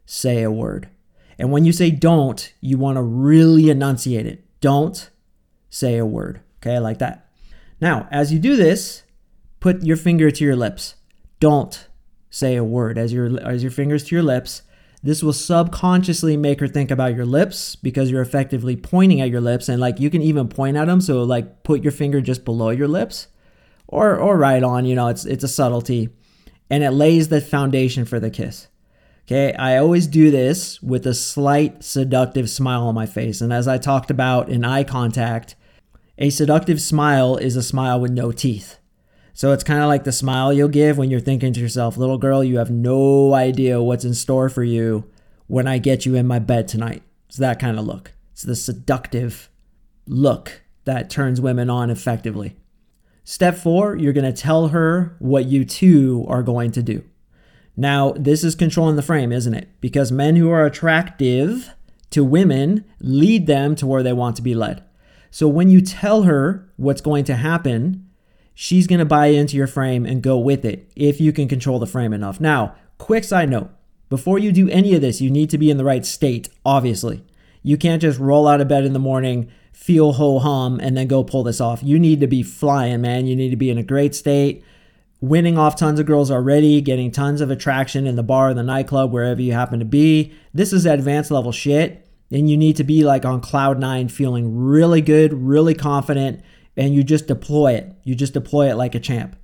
say 0.06 0.42
a 0.42 0.50
word. 0.50 0.88
And 1.38 1.50
when 1.50 1.64
you 1.64 1.72
say 1.72 1.90
don't, 1.90 2.52
you 2.60 2.78
want 2.78 2.96
to 2.96 3.02
really 3.02 3.70
enunciate 3.70 4.26
it. 4.26 4.44
Don't 4.60 5.10
say 5.70 5.96
a 5.98 6.06
word. 6.06 6.40
Okay, 6.60 6.78
like 6.78 6.98
that. 6.98 7.28
Now, 7.80 8.08
as 8.10 8.32
you 8.32 8.38
do 8.38 8.56
this, 8.56 9.02
put 9.60 9.82
your 9.82 9.96
finger 9.96 10.30
to 10.30 10.44
your 10.44 10.56
lips. 10.56 10.94
Don't 11.40 11.88
say 12.30 12.56
a 12.56 12.64
word 12.64 12.98
as 12.98 13.12
your 13.12 13.40
as 13.40 13.62
your 13.62 13.72
fingers 13.72 14.04
to 14.04 14.14
your 14.14 14.22
lips 14.22 14.62
this 15.02 15.22
will 15.22 15.32
subconsciously 15.32 16.36
make 16.36 16.60
her 16.60 16.68
think 16.68 16.90
about 16.90 17.14
your 17.14 17.24
lips 17.24 17.74
because 17.76 18.10
you're 18.10 18.20
effectively 18.20 18.76
pointing 18.76 19.20
at 19.20 19.30
your 19.30 19.40
lips 19.40 19.68
and 19.68 19.80
like 19.80 19.98
you 19.98 20.10
can 20.10 20.20
even 20.20 20.46
point 20.46 20.76
at 20.76 20.86
them 20.86 21.00
so 21.00 21.22
like 21.22 21.62
put 21.62 21.82
your 21.82 21.92
finger 21.92 22.20
just 22.20 22.44
below 22.44 22.68
your 22.68 22.88
lips 22.88 23.28
or 23.88 24.16
or 24.16 24.36
right 24.36 24.62
on, 24.62 24.84
you 24.84 24.94
know, 24.94 25.08
it's 25.08 25.24
it's 25.24 25.42
a 25.42 25.48
subtlety 25.48 26.10
and 26.70 26.84
it 26.84 26.90
lays 26.90 27.28
the 27.28 27.40
foundation 27.40 28.04
for 28.04 28.20
the 28.20 28.30
kiss. 28.30 28.68
Okay, 29.26 29.52
I 29.54 29.76
always 29.76 30.06
do 30.06 30.30
this 30.30 30.80
with 30.82 31.06
a 31.06 31.12
slight 31.14 31.82
seductive 31.82 32.48
smile 32.48 32.86
on 32.86 32.94
my 32.94 33.06
face. 33.06 33.40
And 33.40 33.52
as 33.52 33.68
I 33.68 33.76
talked 33.76 34.10
about 34.10 34.48
in 34.48 34.64
eye 34.64 34.84
contact, 34.84 35.54
a 36.16 36.30
seductive 36.30 36.80
smile 36.80 37.36
is 37.36 37.56
a 37.56 37.62
smile 37.62 38.00
with 38.00 38.12
no 38.12 38.32
teeth. 38.32 38.78
So 39.38 39.52
it's 39.52 39.62
kind 39.62 39.80
of 39.82 39.86
like 39.86 40.02
the 40.02 40.10
smile 40.10 40.52
you'll 40.52 40.66
give 40.66 40.98
when 40.98 41.12
you're 41.12 41.20
thinking 41.20 41.52
to 41.52 41.60
yourself, 41.60 41.96
little 41.96 42.18
girl, 42.18 42.42
you 42.42 42.58
have 42.58 42.72
no 42.72 43.34
idea 43.34 43.80
what's 43.80 44.04
in 44.04 44.14
store 44.14 44.48
for 44.48 44.64
you 44.64 45.08
when 45.46 45.68
I 45.68 45.78
get 45.78 46.04
you 46.04 46.16
in 46.16 46.26
my 46.26 46.40
bed 46.40 46.66
tonight. 46.66 47.04
It's 47.28 47.36
that 47.36 47.60
kind 47.60 47.78
of 47.78 47.86
look. 47.86 48.10
It's 48.32 48.42
the 48.42 48.56
seductive 48.56 49.48
look 50.08 50.62
that 50.86 51.08
turns 51.08 51.40
women 51.40 51.70
on 51.70 51.88
effectively. 51.88 52.56
Step 53.22 53.54
four, 53.54 53.94
you're 53.94 54.12
going 54.12 54.24
to 54.24 54.42
tell 54.42 54.68
her 54.68 55.14
what 55.20 55.44
you 55.44 55.64
two 55.64 56.26
are 56.28 56.42
going 56.42 56.72
to 56.72 56.82
do. 56.82 57.04
Now, 57.76 58.14
this 58.16 58.42
is 58.42 58.56
controlling 58.56 58.96
the 58.96 59.02
frame, 59.02 59.30
isn't 59.30 59.54
it? 59.54 59.68
Because 59.80 60.10
men 60.10 60.34
who 60.34 60.50
are 60.50 60.66
attractive 60.66 61.72
to 62.10 62.24
women 62.24 62.84
lead 62.98 63.46
them 63.46 63.76
to 63.76 63.86
where 63.86 64.02
they 64.02 64.12
want 64.12 64.34
to 64.34 64.42
be 64.42 64.56
led. 64.56 64.82
So 65.30 65.46
when 65.46 65.70
you 65.70 65.80
tell 65.80 66.24
her 66.24 66.68
what's 66.74 67.00
going 67.00 67.22
to 67.26 67.36
happen, 67.36 68.07
she's 68.60 68.88
going 68.88 68.98
to 68.98 69.04
buy 69.04 69.26
into 69.26 69.56
your 69.56 69.68
frame 69.68 70.04
and 70.04 70.20
go 70.20 70.36
with 70.36 70.64
it 70.64 70.90
if 70.96 71.20
you 71.20 71.32
can 71.32 71.46
control 71.46 71.78
the 71.78 71.86
frame 71.86 72.12
enough. 72.12 72.40
Now, 72.40 72.74
quick 72.98 73.22
side 73.22 73.48
note 73.48 73.70
before 74.08 74.40
you 74.40 74.50
do 74.50 74.68
any 74.70 74.94
of 74.94 75.00
this, 75.00 75.20
you 75.20 75.30
need 75.30 75.48
to 75.50 75.58
be 75.58 75.70
in 75.70 75.76
the 75.76 75.84
right 75.84 76.04
state, 76.04 76.48
obviously. 76.66 77.22
You 77.62 77.76
can't 77.76 78.02
just 78.02 78.18
roll 78.18 78.48
out 78.48 78.60
of 78.60 78.66
bed 78.66 78.84
in 78.84 78.94
the 78.94 78.98
morning, 78.98 79.48
feel 79.72 80.14
ho 80.14 80.40
hum, 80.40 80.80
and 80.82 80.96
then 80.96 81.06
go 81.06 81.22
pull 81.22 81.44
this 81.44 81.60
off. 81.60 81.84
You 81.84 82.00
need 82.00 82.18
to 82.18 82.26
be 82.26 82.42
flying, 82.42 83.00
man. 83.00 83.28
You 83.28 83.36
need 83.36 83.50
to 83.50 83.56
be 83.56 83.70
in 83.70 83.78
a 83.78 83.84
great 83.84 84.12
state, 84.12 84.64
winning 85.20 85.56
off 85.56 85.76
tons 85.76 86.00
of 86.00 86.06
girls 86.06 86.28
already, 86.28 86.80
getting 86.80 87.12
tons 87.12 87.40
of 87.40 87.52
attraction 87.52 88.08
in 88.08 88.16
the 88.16 88.24
bar, 88.24 88.52
the 88.54 88.64
nightclub, 88.64 89.12
wherever 89.12 89.40
you 89.40 89.52
happen 89.52 89.78
to 89.78 89.84
be. 89.84 90.32
This 90.52 90.72
is 90.72 90.84
advanced 90.84 91.30
level 91.30 91.52
shit. 91.52 92.04
And 92.32 92.50
you 92.50 92.56
need 92.56 92.74
to 92.76 92.84
be 92.84 93.04
like 93.04 93.24
on 93.24 93.40
cloud 93.40 93.78
nine, 93.78 94.08
feeling 94.08 94.58
really 94.58 95.00
good, 95.00 95.32
really 95.32 95.74
confident, 95.74 96.42
and 96.78 96.94
you 96.94 97.04
just 97.04 97.26
deploy 97.26 97.74
it. 97.74 97.92
You 98.04 98.14
just 98.14 98.32
deploy 98.32 98.70
it 98.70 98.76
like 98.76 98.94
a 98.94 99.00
champ. 99.00 99.36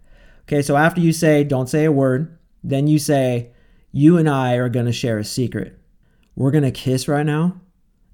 Okay, 0.43 0.63
so 0.63 0.77
after 0.77 1.01
you 1.01 1.13
say, 1.13 1.45
don't 1.45 1.69
say 1.69 1.85
a 1.85 1.93
word, 1.93 2.39
then 2.63 2.87
you 2.87 2.99
say, 2.99 3.51
you 3.93 4.17
and 4.17 4.29
I 4.29 4.55
are 4.55 4.71
to 4.87 4.93
share 4.93 5.19
a 5.19 5.25
secret. 5.25 5.79
We're 6.35 6.51
to 6.65 6.71
kiss 6.71 7.07
right 7.07 7.27
now, 7.27 7.61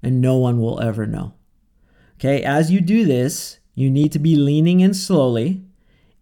and 0.03 0.19
no 0.19 0.37
one 0.37 0.59
will 0.59 0.81
ever 0.81 1.07
know. 1.07 1.33
Okay, 2.15 2.43
as 2.43 2.71
you 2.71 2.81
do 2.81 3.05
this, 3.05 3.59
you 3.73 3.89
need 3.89 4.11
to 4.11 4.19
be 4.19 4.35
leaning 4.35 4.79
in 4.81 4.93
slowly 4.93 5.63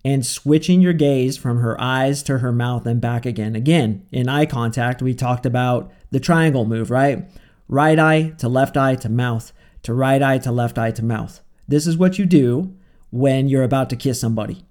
and 0.05 0.25
switching 0.25 0.79
your 0.79 0.93
gaze 0.93 1.37
from 1.37 1.59
her 1.59 1.79
eyes 1.81 2.23
to 2.23 2.37
her 2.37 2.51
mouth 2.51 2.85
and 2.85 3.01
back 3.01 3.25
again. 3.25 3.55
Again, 3.55 4.05
in 4.11 4.29
eye 4.29 4.45
contact, 4.45 5.01
we 5.01 5.13
talked 5.13 5.45
about 5.45 5.91
the 6.11 6.19
triangle 6.19 6.65
move, 6.65 6.89
right? 6.91 7.27
right 7.69 7.99
eye 7.99 8.33
to 8.39 8.49
left 8.49 8.75
eye 8.75 8.95
to 8.95 9.07
mouth, 9.07 9.53
to 9.83 9.93
right 9.93 10.21
eye 10.21 10.39
to 10.39 10.51
left 10.51 10.77
eye 10.77 10.91
to 10.91 11.05
mouth. 11.05 11.39
This 11.67 11.87
is 11.87 11.95
what 11.95 12.19
you 12.19 12.25
do 12.25 12.75
when 13.11 13.47
you're 13.47 13.63
about 13.63 13.89
to 13.89 13.95
kiss 13.95 14.19
somebody. 14.19 14.65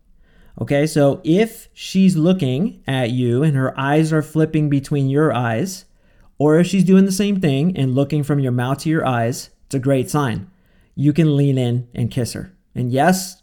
Okay, 0.61 0.87
so 0.87 1.21
if 1.23 1.68
she's 1.73 2.16
looking 2.16 2.83
at 2.87 3.11
you 3.11 3.42
and 3.42 3.57
her 3.57 3.78
eyes 3.78 4.12
are 4.12 4.23
flipping 4.23 4.68
between 4.68 5.09
your 5.09 5.33
eyes, 5.33 5.85
or 6.37 6.59
if 6.59 6.66
she's 6.66 6.85
doing 6.85 7.04
the 7.04 7.12
same 7.12 7.40
thing 7.40 7.76
and 7.76 7.95
looking 7.95 8.23
from 8.23 8.40
your 8.40 8.52
mouth 8.52 8.78
to 8.78 8.88
your 8.88 9.07
eyes, 9.07 9.50
it's 9.66 9.75
a 9.75 9.80
great 9.80 10.11
sign. 10.11 10.50
You 10.95 11.12
can 11.12 11.37
lean 11.37 11.59
in 11.59 11.88
and 11.95 12.11
kiss 12.11 12.33
her. 12.33 12.52
And 12.75 12.90
yes, 12.90 13.42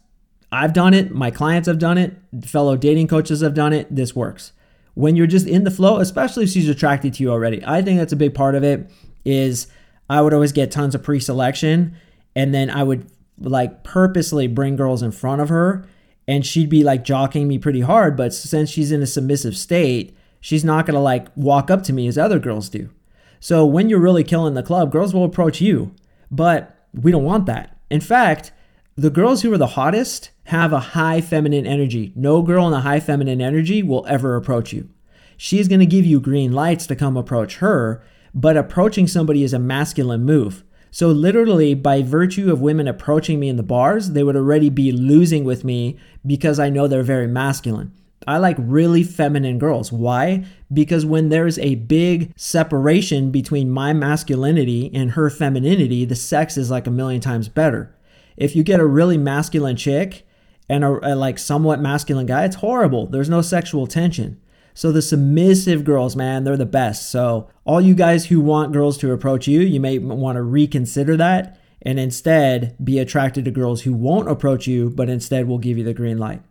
I've 0.52 0.72
done 0.72 0.92
it, 0.92 1.10
my 1.10 1.30
clients 1.30 1.68
have 1.68 1.78
done 1.78 1.98
it, 1.98 2.16
fellow 2.44 2.76
dating 2.76 3.08
coaches 3.08 3.40
have 3.40 3.54
done 3.54 3.72
it. 3.72 3.94
This 3.94 4.14
works. 4.14 4.52
When 4.94 5.16
you're 5.16 5.26
just 5.26 5.46
in 5.46 5.64
the 5.64 5.70
flow, 5.70 5.98
especially 5.98 6.44
if 6.44 6.50
she's 6.50 6.68
attracted 6.68 7.14
to 7.14 7.22
you 7.22 7.30
already, 7.30 7.62
I 7.66 7.82
think 7.82 7.98
that's 7.98 8.12
a 8.12 8.16
big 8.16 8.34
part 8.34 8.54
of 8.54 8.64
it 8.64 8.90
is 9.24 9.66
I 10.08 10.20
would 10.20 10.32
always 10.32 10.52
get 10.52 10.70
tons 10.70 10.94
of 10.94 11.02
pre-selection 11.02 11.96
and 12.34 12.54
then 12.54 12.70
I 12.70 12.82
would 12.82 13.10
like 13.38 13.84
purposely 13.84 14.46
bring 14.46 14.76
girls 14.76 15.02
in 15.02 15.12
front 15.12 15.40
of 15.40 15.48
her 15.48 15.86
and 16.28 16.44
she'd 16.44 16.68
be 16.68 16.82
like 16.82 17.04
jockeying 17.04 17.48
me 17.48 17.58
pretty 17.58 17.82
hard, 17.82 18.16
but 18.16 18.34
since 18.34 18.70
she's 18.70 18.90
in 18.90 19.02
a 19.02 19.06
submissive 19.06 19.56
state, 19.56 20.16
she's 20.40 20.64
not 20.64 20.86
going 20.86 20.94
to 20.94 21.00
like 21.00 21.28
walk 21.36 21.70
up 21.70 21.82
to 21.84 21.92
me 21.92 22.06
as 22.06 22.18
other 22.18 22.38
girls 22.38 22.68
do. 22.68 22.90
So 23.38 23.64
when 23.64 23.88
you're 23.88 24.00
really 24.00 24.24
killing 24.24 24.54
the 24.54 24.62
club, 24.62 24.90
girls 24.90 25.14
will 25.14 25.24
approach 25.24 25.60
you, 25.60 25.94
but 26.30 26.88
we 26.92 27.12
don't 27.12 27.24
want 27.24 27.46
that. 27.46 27.78
In 27.90 28.00
fact, 28.00 28.50
the 28.96 29.10
girls 29.10 29.42
who 29.42 29.52
are 29.52 29.58
the 29.58 29.66
hottest 29.68 30.30
have 30.44 30.72
a 30.72 30.80
high 30.80 31.20
feminine 31.20 31.66
energy. 31.66 32.12
No 32.16 32.42
girl 32.42 32.66
in 32.66 32.72
a 32.72 32.80
high 32.80 33.00
feminine 33.00 33.40
energy 33.40 33.82
will 33.82 34.06
ever 34.08 34.36
approach 34.36 34.72
you. 34.72 34.88
She's 35.36 35.68
going 35.68 35.80
to 35.80 35.86
give 35.86 36.06
you 36.06 36.18
green 36.18 36.52
lights 36.52 36.86
to 36.86 36.96
come 36.96 37.16
approach 37.16 37.56
her, 37.56 38.02
but 38.34 38.56
approaching 38.56 39.06
somebody 39.06 39.42
is 39.42 39.52
a 39.52 39.58
masculine 39.58 40.24
move. 40.24 40.64
So, 40.96 41.10
literally, 41.10 41.74
by 41.74 42.00
virtue 42.00 42.50
of 42.50 42.62
women 42.62 42.88
approaching 42.88 43.38
me 43.38 43.50
in 43.50 43.56
the 43.56 43.62
bars, 43.62 44.12
they 44.12 44.22
would 44.22 44.34
already 44.34 44.70
be 44.70 44.92
losing 44.92 45.44
with 45.44 45.62
me 45.62 45.98
because 46.24 46.58
I 46.58 46.70
know 46.70 46.88
they're 46.88 47.02
very 47.02 47.26
masculine. 47.26 47.92
I 48.26 48.38
like 48.38 48.56
really 48.58 49.02
feminine 49.02 49.58
girls. 49.58 49.92
Why? 49.92 50.46
Because 50.72 51.04
when 51.04 51.28
there's 51.28 51.58
a 51.58 51.74
big 51.74 52.32
separation 52.34 53.30
between 53.30 53.68
my 53.70 53.92
masculinity 53.92 54.90
and 54.94 55.10
her 55.10 55.28
femininity, 55.28 56.06
the 56.06 56.16
sex 56.16 56.56
is 56.56 56.70
like 56.70 56.86
a 56.86 56.90
million 56.90 57.20
times 57.20 57.50
better. 57.50 57.94
If 58.38 58.56
you 58.56 58.62
get 58.62 58.80
a 58.80 58.86
really 58.86 59.18
masculine 59.18 59.76
chick 59.76 60.26
and 60.66 60.82
a, 60.82 61.12
a 61.12 61.14
like 61.14 61.38
somewhat 61.38 61.78
masculine 61.78 62.24
guy, 62.24 62.46
it's 62.46 62.56
horrible. 62.56 63.06
There's 63.06 63.28
no 63.28 63.42
sexual 63.42 63.86
tension. 63.86 64.40
So 64.76 64.92
the 64.92 65.00
submissive 65.00 65.84
girls, 65.84 66.16
man, 66.16 66.44
they're 66.44 66.54
the 66.54 66.66
best. 66.66 67.10
So 67.10 67.48
all 67.64 67.80
you 67.80 67.94
guys 67.94 68.26
who 68.26 68.42
want 68.42 68.74
girls 68.74 68.98
to 68.98 69.10
approach 69.10 69.48
you, 69.48 69.60
you 69.60 69.80
may 69.80 69.96
want 69.96 70.36
to 70.36 70.42
reconsider 70.42 71.16
that 71.16 71.58
and 71.80 71.98
instead 71.98 72.76
be 72.84 72.98
attracted 72.98 73.46
to 73.46 73.50
girls 73.50 73.82
who 73.82 73.94
won't 73.94 74.28
approach 74.28 74.66
you, 74.66 74.90
but 74.90 75.08
instead 75.08 75.48
will 75.48 75.56
give 75.56 75.78
you 75.78 75.84
the 75.84 75.94
green 75.94 76.18
light. 76.18 76.42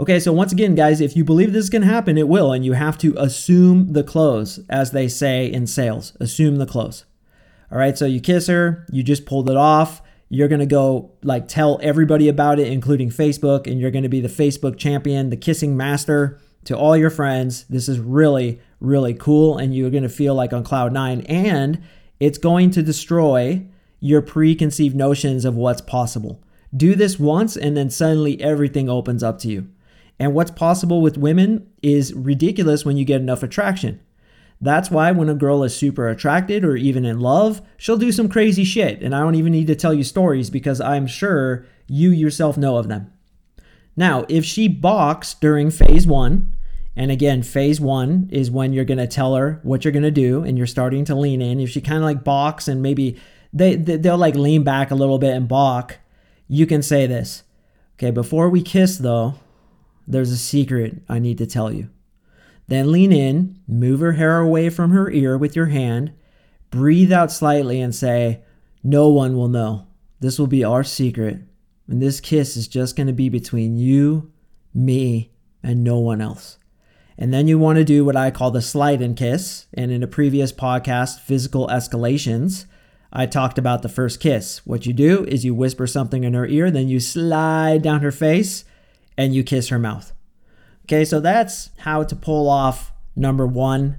Okay, 0.00 0.18
so 0.18 0.32
once 0.32 0.50
again, 0.50 0.74
guys, 0.74 1.00
if 1.00 1.16
you 1.16 1.22
believe 1.22 1.52
this 1.52 1.68
can 1.68 1.82
happen, 1.82 2.18
it 2.18 2.26
will, 2.26 2.52
and 2.52 2.64
you 2.64 2.72
have 2.72 2.98
to 2.98 3.14
assume 3.16 3.92
the 3.92 4.02
close, 4.02 4.58
as 4.68 4.90
they 4.90 5.06
say 5.06 5.46
in 5.46 5.68
sales. 5.68 6.16
Assume 6.18 6.56
the 6.56 6.66
close. 6.66 7.04
All 7.70 7.78
right, 7.78 7.96
so 7.96 8.04
you 8.04 8.20
kiss 8.20 8.48
her, 8.48 8.84
you 8.90 9.04
just 9.04 9.26
pulled 9.26 9.48
it 9.48 9.56
off. 9.56 10.02
You're 10.28 10.48
gonna 10.48 10.66
go 10.66 11.12
like 11.22 11.46
tell 11.46 11.78
everybody 11.80 12.28
about 12.28 12.58
it, 12.58 12.66
including 12.66 13.10
Facebook, 13.10 13.68
and 13.68 13.80
you're 13.80 13.92
gonna 13.92 14.08
be 14.08 14.20
the 14.20 14.26
Facebook 14.26 14.76
champion, 14.76 15.30
the 15.30 15.36
kissing 15.36 15.76
master 15.76 16.40
to 16.64 16.76
all 16.76 16.96
your 16.96 17.10
friends. 17.10 17.64
This 17.64 17.88
is 17.88 17.98
really, 17.98 18.60
really 18.80 19.14
cool, 19.14 19.58
and 19.58 19.74
you're 19.74 19.90
going 19.90 20.02
to 20.02 20.08
feel 20.08 20.34
like 20.34 20.52
on 20.52 20.64
cloud 20.64 20.92
nine. 20.92 21.20
And 21.22 21.82
it's 22.20 22.38
going 22.38 22.70
to 22.72 22.82
destroy 22.82 23.66
your 24.00 24.22
preconceived 24.22 24.94
notions 24.94 25.44
of 25.44 25.56
what's 25.56 25.80
possible. 25.80 26.42
Do 26.76 26.94
this 26.94 27.18
once, 27.18 27.56
and 27.56 27.76
then 27.76 27.90
suddenly 27.90 28.40
everything 28.40 28.88
opens 28.88 29.22
up 29.22 29.38
to 29.40 29.48
you. 29.48 29.68
And 30.18 30.34
what's 30.34 30.50
possible 30.50 31.00
with 31.00 31.18
women 31.18 31.66
is 31.82 32.14
ridiculous 32.14 32.84
when 32.84 32.96
you 32.96 33.04
get 33.04 33.20
enough 33.20 33.42
attraction. 33.42 34.00
That's 34.60 34.90
why 34.90 35.10
when 35.12 35.28
a 35.28 35.34
girl 35.34 35.62
is 35.64 35.76
super 35.76 36.08
attracted 36.08 36.64
or 36.64 36.76
even 36.76 37.04
in 37.04 37.20
love, 37.20 37.60
she'll 37.76 37.96
do 37.96 38.12
some 38.12 38.28
crazy 38.28 38.64
shit. 38.64 39.02
And 39.02 39.14
I 39.14 39.20
don't 39.20 39.34
even 39.34 39.52
need 39.52 39.66
to 39.66 39.74
tell 39.74 39.92
you 39.92 40.04
stories 40.04 40.50
because 40.50 40.80
I'm 40.80 41.06
sure 41.06 41.66
you 41.88 42.10
yourself 42.10 42.56
know 42.56 42.76
of 42.76 42.88
them. 42.88 43.12
Now, 43.96 44.24
if 44.28 44.44
she 44.44 44.68
balks 44.68 45.34
during 45.34 45.70
phase 45.70 46.06
one, 46.06 46.53
and 46.96 47.10
again, 47.10 47.42
phase 47.42 47.80
one 47.80 48.28
is 48.30 48.50
when 48.50 48.72
you're 48.72 48.84
going 48.84 48.98
to 48.98 49.06
tell 49.06 49.34
her 49.34 49.60
what 49.62 49.84
you're 49.84 49.92
going 49.92 50.04
to 50.04 50.10
do 50.10 50.44
and 50.44 50.56
you're 50.56 50.66
starting 50.66 51.04
to 51.06 51.14
lean 51.14 51.42
in. 51.42 51.58
If 51.58 51.70
she 51.70 51.80
kind 51.80 51.98
of 51.98 52.04
like 52.04 52.22
balks 52.22 52.68
and 52.68 52.82
maybe 52.82 53.18
they, 53.52 53.74
they'll 53.74 54.18
like 54.18 54.36
lean 54.36 54.62
back 54.62 54.90
a 54.90 54.94
little 54.94 55.18
bit 55.18 55.34
and 55.34 55.48
balk, 55.48 55.98
you 56.46 56.66
can 56.66 56.82
say 56.82 57.06
this. 57.06 57.42
Okay, 57.96 58.10
before 58.10 58.48
we 58.48 58.62
kiss 58.62 58.98
though, 58.98 59.34
there's 60.06 60.30
a 60.30 60.36
secret 60.36 61.02
I 61.08 61.18
need 61.18 61.38
to 61.38 61.46
tell 61.46 61.72
you. 61.72 61.90
Then 62.68 62.92
lean 62.92 63.12
in, 63.12 63.60
move 63.66 64.00
her 64.00 64.12
hair 64.12 64.38
away 64.38 64.70
from 64.70 64.90
her 64.92 65.10
ear 65.10 65.36
with 65.36 65.56
your 65.56 65.66
hand, 65.66 66.12
breathe 66.70 67.12
out 67.12 67.32
slightly 67.32 67.80
and 67.80 67.94
say, 67.94 68.42
No 68.82 69.08
one 69.08 69.36
will 69.36 69.48
know. 69.48 69.86
This 70.20 70.38
will 70.38 70.46
be 70.46 70.64
our 70.64 70.84
secret. 70.84 71.40
And 71.88 72.00
this 72.00 72.20
kiss 72.20 72.56
is 72.56 72.68
just 72.68 72.96
going 72.96 73.08
to 73.08 73.12
be 73.12 73.28
between 73.28 73.76
you, 73.76 74.32
me, 74.72 75.32
and 75.62 75.84
no 75.84 75.98
one 75.98 76.22
else. 76.22 76.58
And 77.16 77.32
then 77.32 77.46
you 77.46 77.58
want 77.58 77.78
to 77.78 77.84
do 77.84 78.04
what 78.04 78.16
I 78.16 78.30
call 78.30 78.50
the 78.50 78.62
slide 78.62 79.00
and 79.00 79.16
kiss. 79.16 79.66
And 79.72 79.90
in 79.90 80.02
a 80.02 80.08
previous 80.08 80.52
podcast, 80.52 81.20
Physical 81.20 81.68
Escalations, 81.68 82.66
I 83.12 83.26
talked 83.26 83.58
about 83.58 83.82
the 83.82 83.88
first 83.88 84.18
kiss. 84.18 84.66
What 84.66 84.86
you 84.86 84.92
do 84.92 85.24
is 85.24 85.44
you 85.44 85.54
whisper 85.54 85.86
something 85.86 86.24
in 86.24 86.34
her 86.34 86.46
ear, 86.46 86.70
then 86.70 86.88
you 86.88 86.98
slide 86.98 87.82
down 87.82 88.00
her 88.00 88.10
face 88.10 88.64
and 89.16 89.34
you 89.34 89.44
kiss 89.44 89.68
her 89.68 89.78
mouth. 89.78 90.12
Okay, 90.86 91.04
so 91.04 91.20
that's 91.20 91.70
how 91.78 92.02
to 92.02 92.16
pull 92.16 92.48
off 92.48 92.92
number 93.14 93.46
one. 93.46 93.98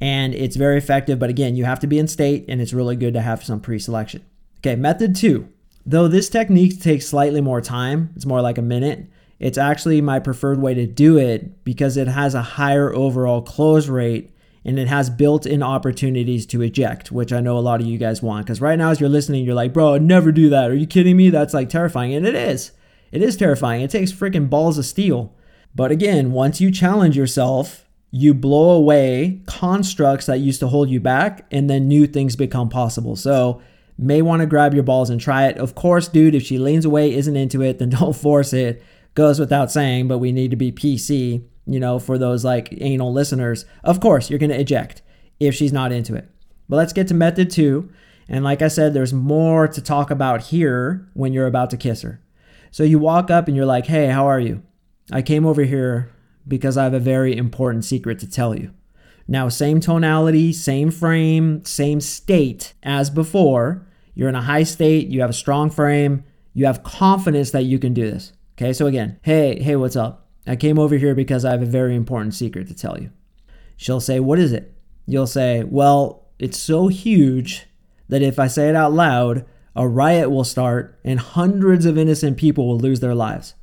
And 0.00 0.34
it's 0.34 0.56
very 0.56 0.78
effective, 0.78 1.18
but 1.18 1.30
again, 1.30 1.56
you 1.56 1.64
have 1.64 1.80
to 1.80 1.86
be 1.86 1.98
in 1.98 2.08
state 2.08 2.46
and 2.48 2.60
it's 2.60 2.72
really 2.72 2.96
good 2.96 3.14
to 3.14 3.20
have 3.20 3.44
some 3.44 3.60
pre 3.60 3.78
selection. 3.78 4.24
Okay, 4.58 4.76
method 4.76 5.14
two 5.14 5.48
Though 5.88 6.08
this 6.08 6.28
technique 6.28 6.82
takes 6.82 7.06
slightly 7.06 7.40
more 7.40 7.60
time, 7.60 8.10
it's 8.16 8.26
more 8.26 8.40
like 8.40 8.58
a 8.58 8.62
minute, 8.62 9.06
it's 9.38 9.58
actually 9.58 10.00
my 10.00 10.18
preferred 10.18 10.60
way 10.60 10.74
to 10.74 10.86
do 10.86 11.18
it 11.18 11.64
because 11.64 11.96
it 11.96 12.08
has 12.08 12.34
a 12.34 12.42
higher 12.42 12.94
overall 12.94 13.42
close 13.42 13.88
rate 13.88 14.30
and 14.64 14.78
it 14.78 14.88
has 14.88 15.10
built 15.10 15.46
in 15.46 15.62
opportunities 15.62 16.44
to 16.46 16.62
eject, 16.62 17.12
which 17.12 17.32
I 17.32 17.40
know 17.40 17.56
a 17.56 17.60
lot 17.60 17.80
of 17.80 17.86
you 17.86 17.98
guys 17.98 18.20
want. 18.20 18.46
Because 18.46 18.60
right 18.60 18.76
now, 18.76 18.90
as 18.90 18.98
you're 18.98 19.08
listening, 19.08 19.44
you're 19.44 19.54
like, 19.54 19.72
bro, 19.72 19.94
I'd 19.94 20.02
never 20.02 20.32
do 20.32 20.48
that. 20.48 20.70
Are 20.70 20.74
you 20.74 20.86
kidding 20.86 21.16
me? 21.16 21.30
That's 21.30 21.54
like 21.54 21.68
terrifying. 21.68 22.14
And 22.14 22.26
it 22.26 22.34
is. 22.34 22.72
It 23.12 23.22
is 23.22 23.36
terrifying. 23.36 23.82
It 23.82 23.90
takes 23.90 24.10
freaking 24.12 24.50
balls 24.50 24.76
of 24.76 24.84
steel. 24.84 25.32
But 25.74 25.92
again, 25.92 26.32
once 26.32 26.60
you 26.60 26.72
challenge 26.72 27.16
yourself, 27.16 27.86
you 28.10 28.34
blow 28.34 28.70
away 28.70 29.42
constructs 29.46 30.26
that 30.26 30.38
used 30.38 30.60
to 30.60 30.68
hold 30.68 30.88
you 30.88 31.00
back, 31.00 31.46
and 31.50 31.68
then 31.68 31.86
new 31.86 32.06
things 32.06 32.34
become 32.34 32.68
possible. 32.68 33.14
So, 33.14 33.60
may 33.98 34.22
want 34.22 34.40
to 34.40 34.46
grab 34.46 34.74
your 34.74 34.82
balls 34.82 35.10
and 35.10 35.20
try 35.20 35.46
it. 35.46 35.58
Of 35.58 35.74
course, 35.74 36.08
dude, 36.08 36.34
if 36.34 36.42
she 36.42 36.58
leans 36.58 36.84
away, 36.84 37.14
isn't 37.14 37.36
into 37.36 37.62
it, 37.62 37.78
then 37.78 37.88
don't 37.90 38.16
force 38.16 38.52
it. 38.52 38.82
Goes 39.16 39.40
without 39.40 39.72
saying, 39.72 40.06
but 40.06 40.18
we 40.18 40.30
need 40.30 40.50
to 40.50 40.56
be 40.56 40.70
PC, 40.70 41.42
you 41.66 41.80
know, 41.80 41.98
for 41.98 42.18
those 42.18 42.44
like 42.44 42.68
anal 42.80 43.12
listeners. 43.12 43.64
Of 43.82 43.98
course, 43.98 44.30
you're 44.30 44.38
going 44.38 44.50
to 44.50 44.60
eject 44.60 45.02
if 45.40 45.54
she's 45.54 45.72
not 45.72 45.90
into 45.90 46.14
it. 46.14 46.28
But 46.68 46.76
let's 46.76 46.92
get 46.92 47.08
to 47.08 47.14
method 47.14 47.50
two. 47.50 47.90
And 48.28 48.44
like 48.44 48.60
I 48.60 48.68
said, 48.68 48.92
there's 48.92 49.14
more 49.14 49.66
to 49.68 49.80
talk 49.80 50.10
about 50.10 50.42
here 50.42 51.08
when 51.14 51.32
you're 51.32 51.46
about 51.46 51.70
to 51.70 51.76
kiss 51.76 52.02
her. 52.02 52.20
So 52.70 52.82
you 52.82 52.98
walk 52.98 53.30
up 53.30 53.48
and 53.48 53.56
you're 53.56 53.64
like, 53.64 53.86
hey, 53.86 54.08
how 54.08 54.26
are 54.26 54.38
you? 54.38 54.62
I 55.10 55.22
came 55.22 55.46
over 55.46 55.62
here 55.62 56.12
because 56.46 56.76
I 56.76 56.84
have 56.84 56.94
a 56.94 57.00
very 57.00 57.36
important 57.36 57.84
secret 57.84 58.18
to 58.18 58.30
tell 58.30 58.54
you. 58.54 58.72
Now, 59.26 59.48
same 59.48 59.80
tonality, 59.80 60.52
same 60.52 60.90
frame, 60.90 61.64
same 61.64 62.00
state 62.00 62.74
as 62.82 63.10
before. 63.10 63.86
You're 64.14 64.28
in 64.28 64.34
a 64.34 64.42
high 64.42 64.62
state, 64.62 65.08
you 65.08 65.20
have 65.22 65.30
a 65.30 65.34
strong 65.34 65.70
frame, 65.70 66.24
you 66.54 66.66
have 66.66 66.82
confidence 66.82 67.50
that 67.50 67.64
you 67.64 67.78
can 67.78 67.94
do 67.94 68.10
this. 68.10 68.32
Okay, 68.58 68.72
so 68.72 68.86
again, 68.86 69.18
hey, 69.20 69.62
hey, 69.62 69.76
what's 69.76 69.96
up? 69.96 70.28
I 70.46 70.56
came 70.56 70.78
over 70.78 70.96
here 70.96 71.14
because 71.14 71.44
I 71.44 71.50
have 71.50 71.60
a 71.60 71.66
very 71.66 71.94
important 71.94 72.32
secret 72.32 72.68
to 72.68 72.74
tell 72.74 72.98
you. 72.98 73.10
She'll 73.76 74.00
say, 74.00 74.18
What 74.18 74.38
is 74.38 74.52
it? 74.52 74.74
You'll 75.04 75.26
say, 75.26 75.62
Well, 75.62 76.24
it's 76.38 76.56
so 76.56 76.88
huge 76.88 77.66
that 78.08 78.22
if 78.22 78.38
I 78.38 78.46
say 78.46 78.70
it 78.70 78.76
out 78.76 78.92
loud, 78.92 79.44
a 79.74 79.86
riot 79.86 80.30
will 80.30 80.44
start 80.44 80.98
and 81.04 81.20
hundreds 81.20 81.84
of 81.84 81.98
innocent 81.98 82.38
people 82.38 82.66
will 82.66 82.78
lose 82.78 83.00
their 83.00 83.14
lives. 83.14 83.54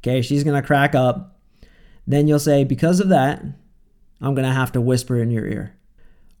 Okay, 0.00 0.20
she's 0.20 0.44
gonna 0.44 0.62
crack 0.62 0.94
up. 0.94 1.40
Then 2.06 2.28
you'll 2.28 2.38
say, 2.38 2.62
Because 2.62 3.00
of 3.00 3.08
that, 3.08 3.42
I'm 4.20 4.34
gonna 4.34 4.52
have 4.52 4.72
to 4.72 4.82
whisper 4.82 5.16
in 5.16 5.30
your 5.30 5.46
ear. 5.46 5.78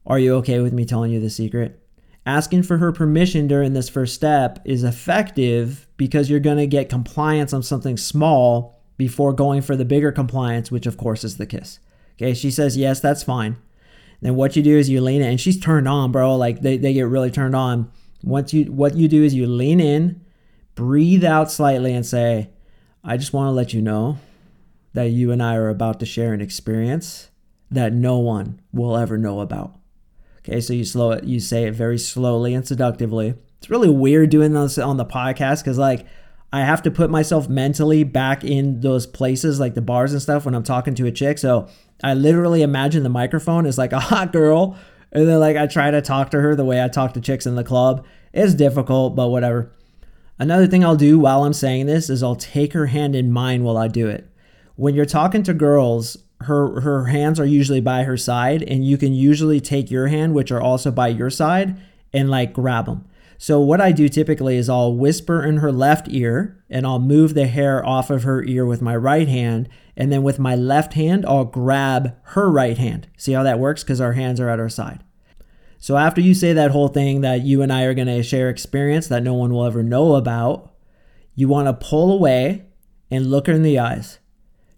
Are 0.04 0.18
you 0.18 0.34
okay 0.36 0.60
with 0.60 0.74
me 0.74 0.84
telling 0.84 1.12
you 1.12 1.20
the 1.20 1.30
secret? 1.30 1.81
Asking 2.24 2.62
for 2.62 2.78
her 2.78 2.92
permission 2.92 3.48
during 3.48 3.72
this 3.72 3.88
first 3.88 4.14
step 4.14 4.60
is 4.64 4.84
effective 4.84 5.88
because 5.96 6.30
you're 6.30 6.40
gonna 6.40 6.66
get 6.66 6.88
compliance 6.88 7.52
on 7.52 7.62
something 7.62 7.96
small 7.96 8.78
before 8.96 9.32
going 9.32 9.62
for 9.62 9.74
the 9.74 9.84
bigger 9.84 10.12
compliance, 10.12 10.70
which 10.70 10.86
of 10.86 10.96
course 10.96 11.24
is 11.24 11.36
the 11.36 11.46
kiss. 11.46 11.80
Okay, 12.16 12.34
she 12.34 12.50
says, 12.50 12.76
Yes, 12.76 13.00
that's 13.00 13.24
fine. 13.24 13.56
Then 14.20 14.36
what 14.36 14.54
you 14.54 14.62
do 14.62 14.78
is 14.78 14.88
you 14.88 15.00
lean 15.00 15.20
in, 15.20 15.30
and 15.30 15.40
she's 15.40 15.58
turned 15.58 15.88
on, 15.88 16.12
bro. 16.12 16.36
Like 16.36 16.60
they, 16.60 16.76
they 16.76 16.92
get 16.92 17.08
really 17.08 17.30
turned 17.30 17.56
on. 17.56 17.90
Once 18.22 18.54
you 18.54 18.66
what 18.66 18.94
you 18.96 19.08
do 19.08 19.24
is 19.24 19.34
you 19.34 19.48
lean 19.48 19.80
in, 19.80 20.20
breathe 20.76 21.24
out 21.24 21.50
slightly, 21.50 21.92
and 21.92 22.06
say, 22.06 22.50
I 23.02 23.16
just 23.16 23.32
want 23.32 23.48
to 23.48 23.52
let 23.52 23.74
you 23.74 23.82
know 23.82 24.18
that 24.92 25.08
you 25.08 25.32
and 25.32 25.42
I 25.42 25.56
are 25.56 25.68
about 25.68 25.98
to 26.00 26.06
share 26.06 26.32
an 26.32 26.40
experience 26.40 27.30
that 27.68 27.92
no 27.92 28.18
one 28.18 28.60
will 28.72 28.96
ever 28.96 29.18
know 29.18 29.40
about. 29.40 29.74
Okay, 30.44 30.60
so 30.60 30.72
you 30.72 30.84
slow 30.84 31.12
it, 31.12 31.24
you 31.24 31.38
say 31.38 31.64
it 31.64 31.74
very 31.74 31.98
slowly 31.98 32.52
and 32.52 32.66
seductively. 32.66 33.34
It's 33.58 33.70
really 33.70 33.90
weird 33.90 34.30
doing 34.30 34.52
this 34.52 34.76
on 34.76 34.96
the 34.96 35.04
podcast 35.04 35.62
because 35.62 35.78
like 35.78 36.06
I 36.52 36.60
have 36.60 36.82
to 36.82 36.90
put 36.90 37.10
myself 37.10 37.48
mentally 37.48 38.04
back 38.04 38.44
in 38.44 38.80
those 38.80 39.06
places 39.06 39.60
like 39.60 39.74
the 39.74 39.80
bars 39.80 40.12
and 40.12 40.20
stuff 40.20 40.44
when 40.44 40.54
I'm 40.54 40.64
talking 40.64 40.94
to 40.96 41.06
a 41.06 41.12
chick. 41.12 41.38
So 41.38 41.68
I 42.02 42.14
literally 42.14 42.62
imagine 42.62 43.04
the 43.04 43.08
microphone 43.08 43.66
is 43.66 43.78
like 43.78 43.92
a 43.92 44.00
hot 44.00 44.32
girl. 44.32 44.76
And 45.12 45.28
then 45.28 45.40
like 45.40 45.56
I 45.56 45.66
try 45.66 45.90
to 45.90 46.02
talk 46.02 46.30
to 46.32 46.40
her 46.40 46.56
the 46.56 46.64
way 46.64 46.82
I 46.82 46.88
talk 46.88 47.14
to 47.14 47.20
chicks 47.20 47.46
in 47.46 47.54
the 47.54 47.64
club. 47.64 48.04
It's 48.32 48.54
difficult, 48.54 49.14
but 49.14 49.28
whatever. 49.28 49.72
Another 50.38 50.66
thing 50.66 50.84
I'll 50.84 50.96
do 50.96 51.18
while 51.18 51.44
I'm 51.44 51.52
saying 51.52 51.86
this 51.86 52.10
is 52.10 52.22
I'll 52.22 52.34
take 52.34 52.72
her 52.72 52.86
hand 52.86 53.14
in 53.14 53.30
mine 53.30 53.62
while 53.62 53.76
I 53.76 53.88
do 53.88 54.08
it. 54.08 54.28
When 54.74 54.94
you're 54.94 55.06
talking 55.06 55.42
to 55.44 55.54
girls, 55.54 56.16
her 56.42 56.80
her 56.80 57.06
hands 57.06 57.38
are 57.40 57.46
usually 57.46 57.80
by 57.80 58.04
her 58.04 58.16
side 58.16 58.62
and 58.62 58.86
you 58.86 58.96
can 58.96 59.12
usually 59.14 59.60
take 59.60 59.90
your 59.90 60.08
hand 60.08 60.34
which 60.34 60.50
are 60.50 60.60
also 60.60 60.90
by 60.90 61.08
your 61.08 61.30
side 61.30 61.76
and 62.12 62.30
like 62.30 62.52
grab 62.52 62.86
them. 62.86 63.04
So 63.38 63.60
what 63.60 63.80
I 63.80 63.90
do 63.90 64.08
typically 64.08 64.56
is 64.56 64.68
I'll 64.68 64.94
whisper 64.94 65.42
in 65.42 65.56
her 65.56 65.72
left 65.72 66.06
ear 66.10 66.62
and 66.70 66.86
I'll 66.86 67.00
move 67.00 67.34
the 67.34 67.46
hair 67.48 67.84
off 67.84 68.08
of 68.10 68.22
her 68.22 68.44
ear 68.44 68.64
with 68.64 68.80
my 68.80 68.94
right 68.94 69.26
hand 69.26 69.68
and 69.96 70.12
then 70.12 70.22
with 70.22 70.38
my 70.38 70.54
left 70.54 70.94
hand 70.94 71.26
I'll 71.26 71.44
grab 71.44 72.16
her 72.22 72.50
right 72.50 72.78
hand. 72.78 73.08
See 73.16 73.32
how 73.32 73.42
that 73.42 73.58
works 73.58 73.82
cuz 73.82 74.00
our 74.00 74.12
hands 74.12 74.38
are 74.40 74.48
at 74.48 74.60
our 74.60 74.68
side. 74.68 75.02
So 75.78 75.96
after 75.96 76.20
you 76.20 76.34
say 76.34 76.52
that 76.52 76.70
whole 76.70 76.86
thing 76.86 77.22
that 77.22 77.42
you 77.42 77.60
and 77.60 77.72
I 77.72 77.82
are 77.82 77.94
going 77.94 78.06
to 78.06 78.22
share 78.22 78.48
experience 78.48 79.08
that 79.08 79.24
no 79.24 79.34
one 79.34 79.52
will 79.52 79.64
ever 79.64 79.82
know 79.82 80.14
about, 80.14 80.72
you 81.34 81.48
want 81.48 81.66
to 81.66 81.72
pull 81.72 82.12
away 82.12 82.66
and 83.10 83.26
look 83.26 83.48
her 83.48 83.52
in 83.52 83.64
the 83.64 83.80
eyes. 83.80 84.20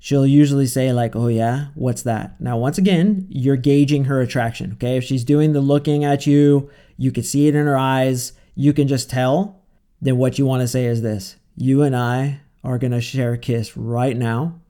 She'll 0.05 0.27
usually 0.27 0.67
say 0.67 0.93
like, 0.93 1.17
"Oh 1.17 1.29
yeah, 1.29 1.69
what's 1.75 2.03
that?" 2.03 2.39
Now 2.41 2.59
once 2.59 2.77
again, 2.77 3.27
you're 3.31 3.57
gauging 3.57 4.05
her 4.05 4.21
attraction, 4.21 4.73
okay? 4.75 4.99
If 4.99 5.05
she's 5.05 5.25
doing 5.25 5.53
the 5.53 5.61
looking 5.63 6.05
at 6.05 6.27
you, 6.27 6.71
you 6.99 7.11
can 7.11 7.23
see 7.23 7.49
it 7.49 7.55
in 7.55 7.65
her 7.65 7.79
eyes 7.79 8.33
you 8.55 8.73
can 8.73 8.89
just 8.89 9.11
tell, 9.11 9.61
then 10.01 10.17
what 10.17 10.39
you 10.39 10.47
want 10.47 10.63
to 10.63 10.69
say 10.69 10.85
is 10.87 11.03
this 11.03 11.37
You 11.57 11.83
and 11.83 11.97
I 11.97 12.41
are 12.63 12.79
going 12.79 12.93
to 12.93 13.01
share 13.01 13.33
a 13.33 13.39
kiss 13.39 13.77
right 13.77 14.17
now, 14.17 14.61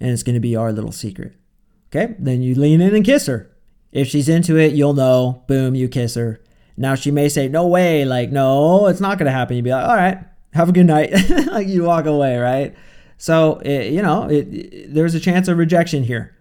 and 0.00 0.10
it's 0.10 0.22
going 0.22 0.34
to 0.34 0.40
be 0.40 0.56
our 0.56 0.72
little 0.72 0.92
secret. 0.92 1.34
Okay, 1.88 2.14
then 2.18 2.42
you 2.42 2.54
lean 2.54 2.80
in 2.80 2.94
and 2.94 3.04
kiss 3.04 3.26
her. 3.26 3.50
If 3.92 4.08
she's 4.08 4.28
into 4.28 4.58
it, 4.58 4.74
you'll 4.74 4.94
know. 4.94 5.44
Boom, 5.46 5.74
you 5.74 5.88
kiss 5.88 6.14
her. 6.16 6.40
Now 6.76 6.94
she 6.94 7.10
may 7.10 7.28
say, 7.28 7.48
No 7.48 7.66
way, 7.66 8.04
like, 8.04 8.30
no, 8.30 8.86
it's 8.88 9.00
not 9.00 9.18
going 9.18 9.26
to 9.26 9.32
happen. 9.32 9.56
You'd 9.56 9.64
be 9.64 9.70
like, 9.70 9.88
All 9.88 9.96
right, 9.96 10.18
have 10.52 10.68
a 10.68 10.72
good 10.72 10.86
night. 10.86 11.12
like, 11.46 11.68
you 11.68 11.84
walk 11.84 12.06
away, 12.06 12.36
right? 12.36 12.76
So, 13.18 13.60
you 13.62 14.00
know, 14.00 14.28
it, 14.30 14.94
there's 14.94 15.14
a 15.14 15.20
chance 15.20 15.48
of 15.48 15.58
rejection 15.58 16.04
here. 16.04 16.34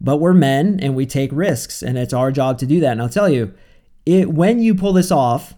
But 0.00 0.18
we're 0.18 0.34
men 0.34 0.78
and 0.82 0.94
we 0.94 1.06
take 1.06 1.30
risks, 1.32 1.82
and 1.82 1.96
it's 1.96 2.12
our 2.12 2.30
job 2.30 2.58
to 2.58 2.66
do 2.66 2.80
that. 2.80 2.92
And 2.92 3.00
I'll 3.00 3.08
tell 3.08 3.28
you, 3.28 3.54
it, 4.04 4.30
when 4.30 4.60
you 4.60 4.74
pull 4.74 4.92
this 4.92 5.10
off, 5.10 5.54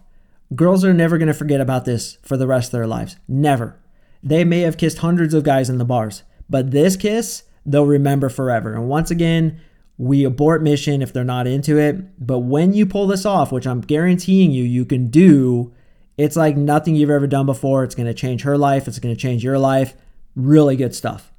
Girls 0.55 0.85
are 0.85 0.93
never 0.93 1.17
going 1.17 1.27
to 1.27 1.33
forget 1.33 1.59
about 1.59 1.85
this 1.85 2.17
for 2.21 2.37
the 2.37 2.47
rest 2.47 2.69
of 2.69 2.71
their 2.71 2.87
lives. 2.87 3.17
Never. 3.27 3.77
They 4.23 4.45
may 4.45 4.61
have 4.61 4.77
kissed 4.77 4.99
hundreds 4.99 5.33
of 5.33 5.43
guys 5.43 5.69
in 5.69 5.77
the 5.77 5.85
bars, 5.85 6.23
but 6.49 6.71
this 6.71 6.95
kiss, 6.95 7.43
they'll 7.65 7.85
remember 7.85 8.29
forever. 8.29 8.73
And 8.73 8.87
once 8.87 9.11
again, 9.11 9.59
we 9.97 10.23
abort 10.23 10.63
mission 10.63 11.01
if 11.01 11.11
they're 11.11 11.23
not 11.25 11.47
into 11.47 11.77
it. 11.77 12.25
But 12.25 12.39
when 12.39 12.73
you 12.73 12.85
pull 12.85 13.07
this 13.07 13.25
off, 13.25 13.51
which 13.51 13.67
I'm 13.67 13.81
guaranteeing 13.81 14.51
you, 14.51 14.63
you 14.63 14.85
can 14.85 15.09
do, 15.09 15.73
it's 16.17 16.37
like 16.37 16.55
nothing 16.55 16.95
you've 16.95 17.09
ever 17.09 17.27
done 17.27 17.45
before. 17.45 17.83
It's 17.83 17.95
going 17.95 18.07
to 18.07 18.13
change 18.13 18.43
her 18.43 18.57
life, 18.57 18.87
it's 18.87 18.99
going 18.99 19.13
to 19.13 19.21
change 19.21 19.43
your 19.43 19.59
life. 19.59 19.95
Really 20.37 20.75
good 20.75 20.93
stuff. 20.93 21.33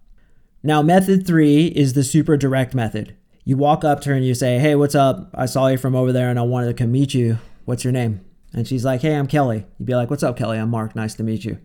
Now, 0.60 0.82
method 0.82 1.24
three 1.24 1.68
is 1.68 1.92
the 1.92 2.02
super 2.02 2.36
direct 2.36 2.74
method. 2.74 3.14
You 3.44 3.56
walk 3.56 3.84
up 3.84 4.00
to 4.00 4.08
her 4.08 4.16
and 4.16 4.26
you 4.26 4.34
say, 4.34 4.58
Hey, 4.58 4.74
what's 4.74 4.96
up? 4.96 5.30
I 5.32 5.46
saw 5.46 5.68
you 5.68 5.78
from 5.78 5.94
over 5.94 6.12
there 6.12 6.30
and 6.30 6.38
I 6.38 6.42
wanted 6.42 6.66
to 6.66 6.74
come 6.74 6.90
meet 6.90 7.14
you. 7.14 7.38
What's 7.64 7.84
your 7.84 7.92
name? 7.92 8.22
and 8.52 8.66
she's 8.66 8.84
like, 8.84 9.02
Hey, 9.02 9.14
I'm 9.14 9.28
Kelly. 9.28 9.66
You'd 9.78 9.86
be 9.86 9.94
like, 9.94 10.10
What's 10.10 10.24
up, 10.24 10.36
Kelly? 10.36 10.58
I'm 10.58 10.70
Mark. 10.70 10.96
Nice 10.96 11.14
to 11.14 11.22
meet 11.22 11.44
you. 11.44 11.58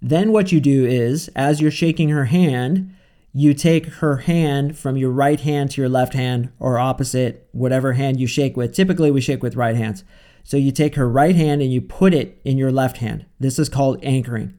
Then 0.00 0.32
what 0.32 0.50
you 0.50 0.60
do 0.60 0.86
is, 0.86 1.28
as 1.36 1.60
you're 1.60 1.70
shaking 1.70 2.08
her 2.08 2.24
hand, 2.24 2.94
you 3.34 3.52
take 3.52 3.86
her 3.86 4.18
hand 4.18 4.78
from 4.78 4.96
your 4.96 5.10
right 5.10 5.40
hand 5.40 5.72
to 5.72 5.82
your 5.82 5.90
left 5.90 6.14
hand 6.14 6.50
or 6.58 6.78
opposite, 6.78 7.50
whatever 7.52 7.92
hand 7.92 8.18
you 8.18 8.26
shake 8.26 8.56
with. 8.56 8.72
Typically, 8.72 9.10
we 9.10 9.20
shake 9.20 9.42
with 9.42 9.56
right 9.56 9.76
hands. 9.76 10.04
So 10.42 10.56
you 10.56 10.72
take 10.72 10.94
her 10.94 11.06
right 11.06 11.36
hand 11.36 11.60
and 11.60 11.70
you 11.70 11.82
put 11.82 12.14
it 12.14 12.40
in 12.46 12.56
your 12.56 12.72
left 12.72 12.96
hand. 12.96 13.26
This 13.38 13.58
is 13.58 13.68
called 13.68 14.02
anchoring. 14.02 14.54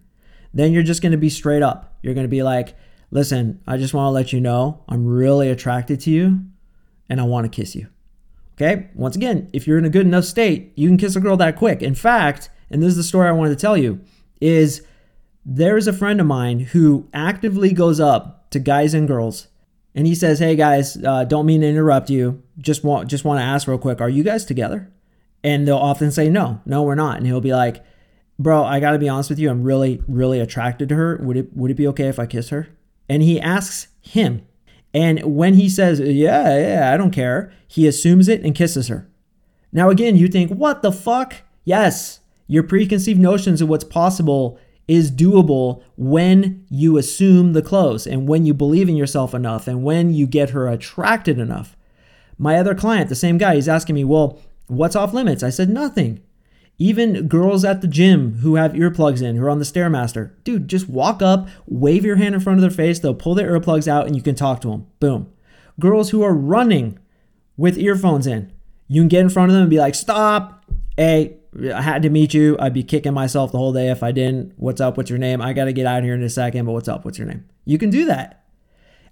Then 0.53 0.73
you're 0.73 0.83
just 0.83 1.01
going 1.01 1.12
to 1.12 1.17
be 1.17 1.29
straight 1.29 1.62
up. 1.62 1.97
You're 2.01 2.13
going 2.13 2.25
to 2.25 2.29
be 2.29 2.43
like, 2.43 2.75
listen, 3.12 3.62
I 3.67 3.77
just 3.77 3.93
want 3.93 4.07
to 4.07 4.12
let 4.12 4.33
you 4.33 4.41
know 4.41 4.83
I'm 4.88 5.05
really 5.05 5.49
attracted 5.49 5.99
to 6.01 6.12
you 6.12 6.41
and 7.09 7.19
I 7.19 7.23
want 7.23 7.45
to 7.45 7.55
kiss 7.55 7.75
you. 7.75 7.88
Okay, 8.55 8.89
once 8.93 9.15
again, 9.15 9.49
if 9.53 9.65
you're 9.67 9.77
in 9.77 9.85
a 9.85 9.89
good 9.89 10.05
enough 10.05 10.25
state, 10.25 10.73
you 10.75 10.89
can 10.89 10.97
kiss 10.97 11.15
a 11.15 11.21
girl 11.21 11.38
that 11.38 11.55
quick. 11.55 11.81
In 11.81 11.95
fact, 11.95 12.49
and 12.69 12.83
this 12.83 12.89
is 12.89 12.97
the 12.97 13.03
story 13.03 13.29
I 13.29 13.31
wanted 13.31 13.51
to 13.51 13.62
tell 13.62 13.77
you, 13.77 14.01
is 14.41 14.85
there 15.45 15.77
is 15.77 15.88
a 15.88 15.93
friend 15.93 16.19
of 16.19 16.27
mine 16.27 16.59
who 16.59 17.07
actively 17.13 17.71
goes 17.71 17.99
up 17.99 18.49
to 18.51 18.59
guys 18.59 18.93
and 18.93 19.07
girls 19.07 19.47
and 19.95 20.05
he 20.05 20.15
says, 20.15 20.39
"Hey 20.39 20.55
guys, 20.55 20.97
uh, 21.03 21.23
don't 21.23 21.45
mean 21.45 21.62
to 21.62 21.67
interrupt 21.67 22.09
you. 22.09 22.43
Just 22.57 22.83
want 22.83 23.09
just 23.09 23.25
want 23.25 23.39
to 23.39 23.43
ask 23.43 23.67
real 23.67 23.77
quick, 23.77 24.01
are 24.01 24.09
you 24.09 24.23
guys 24.23 24.45
together?" 24.45 24.91
And 25.43 25.67
they'll 25.67 25.77
often 25.77 26.12
say, 26.12 26.29
"No, 26.29 26.62
no, 26.65 26.83
we're 26.83 26.95
not." 26.95 27.17
And 27.17 27.25
he'll 27.25 27.41
be 27.41 27.53
like, 27.53 27.83
"Bro, 28.39 28.63
I 28.63 28.80
got 28.80 28.91
to 28.91 28.99
be 28.99 29.10
honest 29.10 29.30
with 29.30 29.38
you. 29.38 29.49
I'm 29.52 29.63
really, 29.63 30.02
really 30.08 30.39
attracted 30.39 30.89
to 30.89 30.95
her. 30.95 31.19
Would 31.21 31.38
it 31.38 31.56
would 31.56 31.69
it 31.69 31.75
be 31.75 31.88
okay 31.88 32.08
if 32.08 32.17
I 32.17 32.25
kiss 32.25 32.49
her?" 32.49 32.69
And 33.08 33.21
he 33.21 33.39
asks 33.39 33.89
him, 34.02 34.43
and 34.93 35.21
when 35.23 35.54
he 35.56 35.69
says, 35.69 35.99
Yeah, 35.99 36.58
yeah, 36.58 36.93
I 36.93 36.97
don't 36.97 37.12
care, 37.12 37.52
he 37.67 37.88
assumes 37.88 38.28
it 38.28 38.43
and 38.43 38.56
kisses 38.56 38.88
her. 38.88 39.08
Now, 39.71 39.89
again, 39.89 40.17
you 40.17 40.28
think, 40.28 40.52
What 40.52 40.82
the 40.82 40.91
fuck? 40.91 41.36
Yes, 41.63 42.21
your 42.47 42.63
preconceived 42.63 43.19
notions 43.19 43.62
of 43.62 43.69
what's 43.69 43.84
possible 43.84 44.60
is 44.88 45.12
doable 45.12 45.84
when 45.97 46.65
you 46.69 46.97
assume 46.97 47.54
the 47.54 47.62
close 47.62 48.08
and 48.08 48.28
when 48.28 48.45
you 48.45 48.54
believe 48.56 48.89
in 48.89 48.95
yourself 48.95 49.36
enough 49.36 49.67
and 49.67 49.84
when 49.84 50.12
you 50.13 50.25
get 50.25 50.49
her 50.49 50.67
attracted 50.67 51.38
enough. 51.38 51.78
My 52.39 52.56
other 52.58 52.73
client, 52.73 53.10
the 53.10 53.15
same 53.15 53.38
guy, 53.38 53.56
he's 53.56 53.69
asking 53.69 53.95
me, 53.95 54.04
Well, 54.04 54.39
what's 54.67 54.95
off 54.95 55.13
limits? 55.13 55.43
I 55.43 55.49
said, 55.49 55.69
Nothing. 55.69 56.21
Even 56.81 57.27
girls 57.27 57.65
at 57.65 57.81
the 57.81 57.87
gym 57.87 58.35
who 58.35 58.55
have 58.55 58.71
earplugs 58.71 59.21
in, 59.21 59.35
who 59.35 59.43
are 59.43 59.49
on 59.49 59.59
the 59.59 59.65
Stairmaster, 59.65 60.31
dude, 60.45 60.69
just 60.69 60.87
walk 60.87 61.21
up, 61.21 61.49
wave 61.67 62.05
your 62.05 62.15
hand 62.15 62.33
in 62.33 62.39
front 62.39 62.57
of 62.57 62.61
their 62.61 62.71
face, 62.71 62.99
they'll 62.99 63.13
pull 63.13 63.35
their 63.35 63.59
earplugs 63.59 63.85
out 63.85 64.07
and 64.07 64.15
you 64.15 64.21
can 64.21 64.33
talk 64.33 64.61
to 64.61 64.69
them. 64.69 64.87
Boom. 65.01 65.31
Girls 65.77 66.11
who 66.11 66.23
are 66.23 66.33
running 66.33 66.97
with 67.57 67.77
earphones 67.77 68.25
in, 68.25 68.53
you 68.87 69.01
can 69.01 69.09
get 69.09 69.19
in 69.19 69.29
front 69.29 69.51
of 69.51 69.53
them 69.53 69.63
and 69.63 69.69
be 69.69 69.77
like, 69.77 69.93
stop. 69.93 70.65
Hey, 70.95 71.35
I 71.73 71.81
had 71.81 72.01
to 72.03 72.09
meet 72.09 72.33
you. 72.33 72.55
I'd 72.59 72.73
be 72.73 72.83
kicking 72.83 73.13
myself 73.13 73.51
the 73.51 73.57
whole 73.57 73.73
day 73.73 73.89
if 73.89 74.01
I 74.01 74.13
didn't. 74.13 74.53
What's 74.55 74.79
up? 74.79 74.95
What's 74.95 75.09
your 75.09 75.19
name? 75.19 75.41
I 75.41 75.51
got 75.51 75.65
to 75.65 75.73
get 75.73 75.85
out 75.85 75.99
of 75.99 76.05
here 76.05 76.13
in 76.13 76.23
a 76.23 76.29
second, 76.29 76.65
but 76.65 76.71
what's 76.71 76.87
up? 76.87 77.03
What's 77.03 77.17
your 77.17 77.27
name? 77.27 77.45
You 77.65 77.77
can 77.77 77.89
do 77.89 78.05
that. 78.05 78.45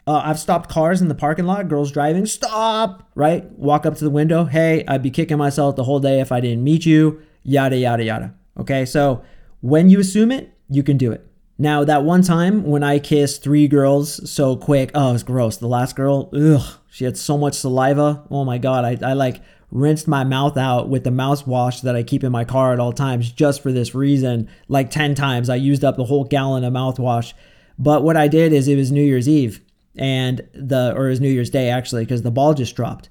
Uh, 0.06 0.22
I've 0.24 0.40
stopped 0.40 0.70
cars 0.70 1.02
in 1.02 1.10
the 1.10 1.16
parking 1.16 1.46
lot, 1.46 1.68
girls 1.68 1.92
driving, 1.92 2.26
stop, 2.26 3.10
right? 3.14 3.44
Walk 3.52 3.86
up 3.86 3.96
to 3.96 4.06
the 4.06 4.10
window. 4.10 4.46
Hey, 4.46 4.86
I'd 4.88 5.04
be 5.04 5.12
kicking 5.12 5.38
myself 5.38 5.76
the 5.76 5.84
whole 5.84 6.00
day 6.00 6.22
if 6.22 6.32
I 6.32 6.40
didn't 6.40 6.64
meet 6.64 6.86
you 6.86 7.22
yada, 7.48 7.78
yada, 7.78 8.04
yada. 8.04 8.34
Okay, 8.60 8.86
so 8.86 9.24
when 9.62 9.90
you 9.90 10.00
assume 10.00 10.32
it, 10.32 10.54
you 10.70 10.84
can 10.84 10.98
do 10.98 11.12
it. 11.12 11.26
Now, 11.58 11.84
that 11.84 12.04
one 12.04 12.22
time 12.22 12.64
when 12.64 12.84
I 12.84 13.00
kissed 13.00 13.42
three 13.42 13.68
girls 13.68 14.30
so 14.30 14.56
quick, 14.56 14.92
oh, 14.94 15.10
it 15.10 15.14
was 15.14 15.24
gross. 15.24 15.58
The 15.58 15.68
last 15.68 15.96
girl, 15.96 16.30
ugh, 16.34 16.78
she 16.92 17.06
had 17.06 17.18
so 17.18 17.36
much 17.38 17.56
saliva. 17.56 18.24
Oh 18.30 18.46
my 18.46 18.60
God, 18.60 18.86
I, 18.86 19.10
I 19.10 19.14
like 19.14 19.42
rinsed 19.72 20.08
my 20.08 20.24
mouth 20.24 20.56
out 20.56 20.88
with 20.88 21.04
the 21.04 21.10
mouthwash 21.10 21.82
that 21.82 21.96
I 21.96 22.04
keep 22.04 22.24
in 22.24 22.32
my 22.32 22.46
car 22.46 22.74
at 22.74 22.80
all 22.80 22.94
times 22.94 23.32
just 23.32 23.64
for 23.64 23.72
this 23.72 23.96
reason. 23.96 24.50
Like 24.68 24.92
10 24.92 25.16
times, 25.16 25.50
I 25.50 25.56
used 25.56 25.84
up 25.84 25.98
the 25.98 26.06
whole 26.06 26.26
gallon 26.26 26.64
of 26.64 26.74
mouthwash. 26.74 27.34
But 27.80 28.04
what 28.04 28.18
I 28.18 28.28
did 28.28 28.54
is 28.54 28.68
it 28.68 28.76
was 28.76 28.92
New 28.92 29.04
Year's 29.04 29.28
Eve 29.28 29.62
and 29.96 30.48
the, 30.54 30.94
or 30.96 31.08
it 31.08 31.10
was 31.10 31.22
New 31.22 31.30
Year's 31.30 31.50
Day 31.50 31.70
actually, 31.70 32.04
because 32.04 32.22
the 32.22 32.32
ball 32.32 32.54
just 32.54 32.76
dropped 32.76 33.10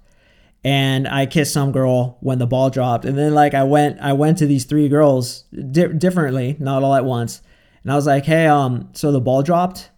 and 0.66 1.06
I 1.06 1.26
kissed 1.26 1.52
some 1.52 1.70
girl 1.70 2.18
when 2.18 2.40
the 2.40 2.46
ball 2.46 2.70
dropped. 2.70 3.04
And 3.04 3.16
then 3.16 3.32
like 3.32 3.54
I 3.54 3.62
went 3.62 4.00
I 4.00 4.14
went 4.14 4.38
to 4.38 4.46
these 4.46 4.64
three 4.64 4.88
girls 4.88 5.42
di- 5.52 5.92
differently, 5.92 6.56
not 6.58 6.82
all 6.82 6.92
at 6.96 7.04
once. 7.04 7.40
And 7.84 7.92
I 7.92 7.94
was 7.94 8.04
like, 8.04 8.24
"Hey, 8.24 8.48
um 8.48 8.88
so 8.92 9.12
the 9.12 9.20
ball 9.20 9.44
dropped 9.44 9.90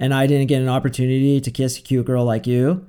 and 0.00 0.12
I 0.12 0.26
didn't 0.26 0.48
get 0.48 0.60
an 0.60 0.68
opportunity 0.68 1.40
to 1.40 1.50
kiss 1.52 1.78
a 1.78 1.80
cute 1.80 2.06
girl 2.06 2.24
like 2.24 2.44
you." 2.44 2.88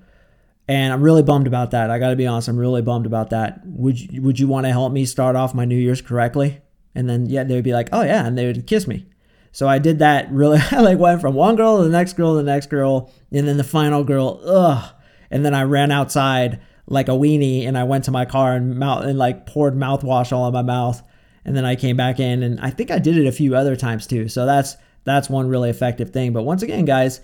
And 0.68 0.92
I'm 0.92 1.04
really 1.04 1.22
bummed 1.22 1.46
about 1.46 1.70
that. 1.72 1.92
I 1.92 2.00
got 2.00 2.10
to 2.10 2.16
be 2.16 2.26
honest, 2.26 2.48
I'm 2.48 2.58
really 2.58 2.82
bummed 2.82 3.06
about 3.06 3.30
that. 3.30 3.62
Would 3.66 4.02
you, 4.02 4.22
would 4.24 4.40
you 4.40 4.48
want 4.48 4.66
to 4.66 4.72
help 4.72 4.92
me 4.92 5.06
start 5.06 5.36
off 5.36 5.54
my 5.54 5.64
New 5.64 5.78
Year's 5.78 6.02
correctly? 6.02 6.60
And 6.96 7.08
then 7.08 7.28
yeah, 7.28 7.44
they 7.44 7.54
would 7.54 7.64
be 7.64 7.72
like, 7.72 7.90
"Oh 7.94 8.02
yeah," 8.02 8.26
and 8.26 8.36
they 8.36 8.48
would 8.48 8.66
kiss 8.66 8.88
me. 8.88 9.06
So 9.52 9.68
I 9.68 9.78
did 9.78 10.00
that 10.00 10.32
really 10.32 10.60
I 10.72 10.80
like 10.80 10.98
went 10.98 11.22
from 11.22 11.36
one 11.36 11.56
girl 11.56 11.78
to 11.78 11.84
the 11.84 11.90
next 11.92 12.14
girl 12.14 12.32
to 12.32 12.38
the 12.38 12.52
next 12.52 12.72
girl 12.72 13.12
and 13.32 13.48
then 13.48 13.58
the 13.58 13.64
final 13.64 14.04
girl, 14.04 14.42
ugh. 14.44 14.92
And 15.30 15.46
then 15.46 15.54
I 15.54 15.64
ran 15.64 15.92
outside 15.92 16.62
like 16.88 17.10
a 17.10 17.12
weenie 17.12 17.68
and 17.68 17.78
I 17.78 17.84
went 17.84 18.06
to 18.06 18.12
my 18.12 18.26
car 18.26 18.54
and 18.54 18.78
mouth 18.78 19.04
and 19.04 19.18
like 19.18 19.46
poured 19.46 19.76
mouthwash 19.76 20.32
all 20.32 20.48
in 20.48 20.54
my 20.54 20.62
mouth. 20.62 21.04
And 21.46 21.56
then 21.56 21.66
I 21.66 21.76
came 21.76 21.96
back 21.96 22.20
in 22.20 22.44
and 22.44 22.60
I 22.60 22.70
think 22.70 22.92
I 22.92 23.00
did 23.00 23.18
it 23.18 23.28
a 23.28 23.32
few 23.32 23.56
other 23.56 23.76
times 23.76 24.08
too. 24.08 24.28
So 24.28 24.46
that's 24.46 24.76
that's 25.04 25.30
one 25.30 25.48
really 25.48 25.70
effective 25.70 26.10
thing. 26.10 26.34
But 26.34 26.44
once 26.44 26.64
again, 26.64 26.86
guys, 26.86 27.22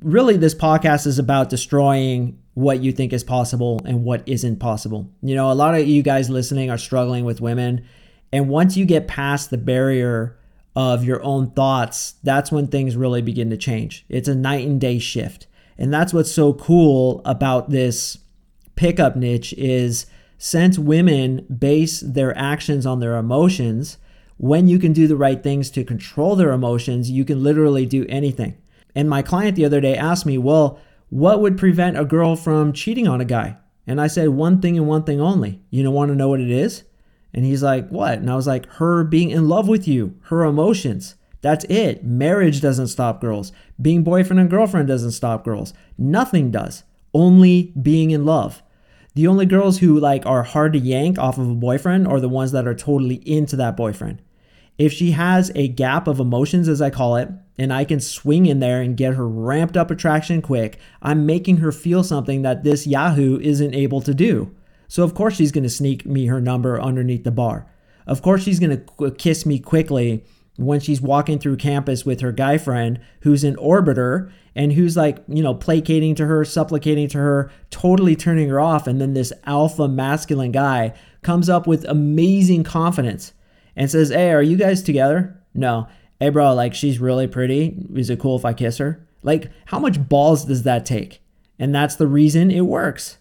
really 0.00 0.36
this 0.36 0.54
podcast 0.54 1.06
is 1.06 1.18
about 1.18 1.50
destroying 1.50 2.38
what 2.54 2.80
you 2.80 2.92
think 2.92 3.12
is 3.12 3.24
possible 3.24 3.80
and 3.84 4.04
what 4.04 4.22
isn't 4.26 4.58
possible. 4.58 5.10
You 5.22 5.34
know, 5.34 5.50
a 5.50 5.54
lot 5.54 5.74
of 5.74 5.86
you 5.86 6.02
guys 6.02 6.30
listening 6.30 6.70
are 6.70 6.78
struggling 6.78 7.24
with 7.24 7.40
women. 7.40 7.84
And 8.32 8.48
once 8.48 8.76
you 8.76 8.84
get 8.84 9.08
past 9.08 9.50
the 9.50 9.58
barrier 9.58 10.38
of 10.76 11.04
your 11.04 11.22
own 11.22 11.50
thoughts, 11.50 12.14
that's 12.22 12.52
when 12.52 12.68
things 12.68 12.96
really 12.96 13.22
begin 13.22 13.50
to 13.50 13.56
change. 13.56 14.04
It's 14.08 14.28
a 14.28 14.34
night 14.34 14.66
and 14.66 14.80
day 14.80 14.98
shift. 14.98 15.46
And 15.78 15.92
that's 15.92 16.12
what's 16.12 16.30
so 16.30 16.52
cool 16.52 17.22
about 17.24 17.70
this 17.70 18.18
pickup 18.80 19.14
niche 19.14 19.52
is 19.58 20.06
since 20.38 20.78
women 20.78 21.44
base 21.54 22.00
their 22.00 22.34
actions 22.34 22.86
on 22.86 22.98
their 22.98 23.18
emotions, 23.18 23.98
when 24.38 24.68
you 24.68 24.78
can 24.78 24.94
do 24.94 25.06
the 25.06 25.18
right 25.18 25.42
things 25.42 25.68
to 25.70 25.84
control 25.84 26.34
their 26.34 26.50
emotions, 26.50 27.10
you 27.10 27.26
can 27.26 27.42
literally 27.42 27.84
do 27.84 28.06
anything. 28.08 28.56
And 28.94 29.06
my 29.06 29.20
client 29.20 29.54
the 29.54 29.66
other 29.66 29.82
day 29.82 29.94
asked 29.94 30.24
me, 30.24 30.38
Well, 30.38 30.80
what 31.10 31.42
would 31.42 31.58
prevent 31.58 31.98
a 31.98 32.06
girl 32.06 32.36
from 32.36 32.72
cheating 32.72 33.06
on 33.06 33.20
a 33.20 33.26
guy? 33.26 33.58
And 33.86 34.00
I 34.00 34.06
said, 34.06 34.30
One 34.30 34.62
thing 34.62 34.78
and 34.78 34.88
one 34.88 35.04
thing 35.04 35.20
only. 35.20 35.60
You 35.68 35.82
don't 35.82 35.92
want 35.92 36.08
to 36.08 36.16
know 36.16 36.30
what 36.30 36.40
it 36.40 36.50
is? 36.50 36.84
And 37.34 37.44
he's 37.44 37.62
like, 37.62 37.90
What? 37.90 38.14
And 38.14 38.30
I 38.30 38.34
was 38.34 38.46
like, 38.46 38.64
Her 38.76 39.04
being 39.04 39.28
in 39.28 39.46
love 39.46 39.68
with 39.68 39.86
you, 39.86 40.16
her 40.30 40.42
emotions. 40.42 41.16
That's 41.42 41.66
it. 41.66 42.02
Marriage 42.02 42.62
doesn't 42.62 42.88
stop 42.88 43.20
girls. 43.20 43.52
Being 43.80 44.04
boyfriend 44.04 44.40
and 44.40 44.48
girlfriend 44.48 44.88
doesn't 44.88 45.12
stop 45.12 45.44
girls. 45.44 45.74
Nothing 45.98 46.50
does. 46.50 46.84
Only 47.12 47.74
being 47.78 48.10
in 48.10 48.24
love. 48.24 48.62
The 49.14 49.26
only 49.26 49.46
girls 49.46 49.78
who 49.78 49.98
like 49.98 50.24
are 50.24 50.42
hard 50.42 50.72
to 50.74 50.78
yank 50.78 51.18
off 51.18 51.38
of 51.38 51.48
a 51.48 51.54
boyfriend 51.54 52.06
are 52.06 52.20
the 52.20 52.28
ones 52.28 52.52
that 52.52 52.66
are 52.66 52.74
totally 52.74 53.16
into 53.28 53.56
that 53.56 53.76
boyfriend. 53.76 54.22
If 54.78 54.92
she 54.92 55.10
has 55.10 55.50
a 55.54 55.68
gap 55.68 56.06
of 56.06 56.20
emotions, 56.20 56.68
as 56.68 56.80
I 56.80 56.90
call 56.90 57.16
it, 57.16 57.28
and 57.58 57.72
I 57.72 57.84
can 57.84 58.00
swing 58.00 58.46
in 58.46 58.60
there 58.60 58.80
and 58.80 58.96
get 58.96 59.14
her 59.14 59.28
ramped 59.28 59.76
up 59.76 59.90
attraction 59.90 60.40
quick, 60.40 60.78
I'm 61.02 61.26
making 61.26 61.58
her 61.58 61.72
feel 61.72 62.02
something 62.02 62.42
that 62.42 62.64
this 62.64 62.86
Yahoo 62.86 63.38
isn't 63.40 63.74
able 63.74 64.00
to 64.00 64.14
do. 64.14 64.54
So, 64.88 65.02
of 65.04 65.14
course, 65.14 65.36
she's 65.36 65.52
to 65.52 65.68
sneak 65.68 66.06
me 66.06 66.26
her 66.26 66.40
number 66.40 66.80
underneath 66.80 67.24
the 67.24 67.30
bar. 67.30 67.66
Of 68.06 68.22
course, 68.22 68.42
she's 68.42 68.58
going 68.58 68.84
to 68.98 69.10
kiss 69.10 69.44
me 69.44 69.58
quickly 69.58 70.24
when 70.60 70.78
she's 70.78 71.00
walking 71.00 71.38
through 71.38 71.56
campus 71.56 72.04
with 72.04 72.20
her 72.20 72.32
guy 72.32 72.58
friend 72.58 73.00
who's 73.22 73.44
an 73.44 73.56
orbiter 73.56 74.30
and 74.54 74.72
who's 74.72 74.96
like, 74.96 75.18
you 75.26 75.42
know, 75.42 75.54
placating 75.54 76.14
to 76.14 76.26
her, 76.26 76.44
supplicating 76.44 77.08
to 77.08 77.18
her, 77.18 77.50
totally 77.70 78.14
turning 78.14 78.48
her 78.48 78.60
off. 78.60 78.86
And 78.86 79.00
then 79.00 79.14
this 79.14 79.32
alpha 79.44 79.88
masculine 79.88 80.52
guy 80.52 80.92
comes 81.22 81.48
up 81.48 81.66
with 81.66 81.84
amazing 81.86 82.64
confidence 82.64 83.32
and 83.74 83.90
says, 83.90 84.10
Hey, 84.10 84.32
are 84.32 84.42
you 84.42 84.56
guys 84.56 84.82
together? 84.82 85.40
No. 85.54 85.88
Hey, 86.18 86.28
bro, 86.28 86.52
like, 86.52 86.74
she's 86.74 86.98
really 86.98 87.26
pretty. 87.26 87.86
Is 87.94 88.10
it 88.10 88.20
cool 88.20 88.36
if 88.36 88.44
I 88.44 88.52
kiss 88.52 88.76
her? 88.78 89.06
Like, 89.22 89.50
how 89.66 89.78
much 89.78 90.08
balls 90.08 90.44
does 90.44 90.64
that 90.64 90.84
take? 90.84 91.22
And 91.58 91.74
that's 91.74 91.96
the 91.96 92.06
reason 92.06 92.50
it 92.50 92.62
works. 92.62 93.16